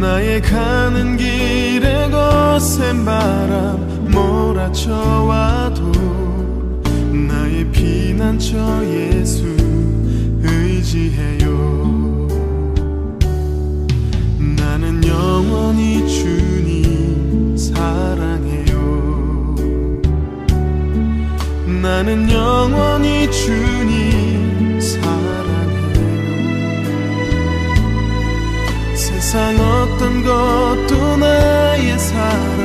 [0.00, 5.92] 나의 가는 길에 거센 바람 몰아쳐와도
[7.28, 9.44] 나의 피난처 예수
[10.40, 11.48] 의지해요.
[14.56, 18.78] 나는 영원히 주님 사랑해요.
[21.82, 23.77] 나는 영원히 주
[29.28, 32.57] 세상 어떤 것도 나의 사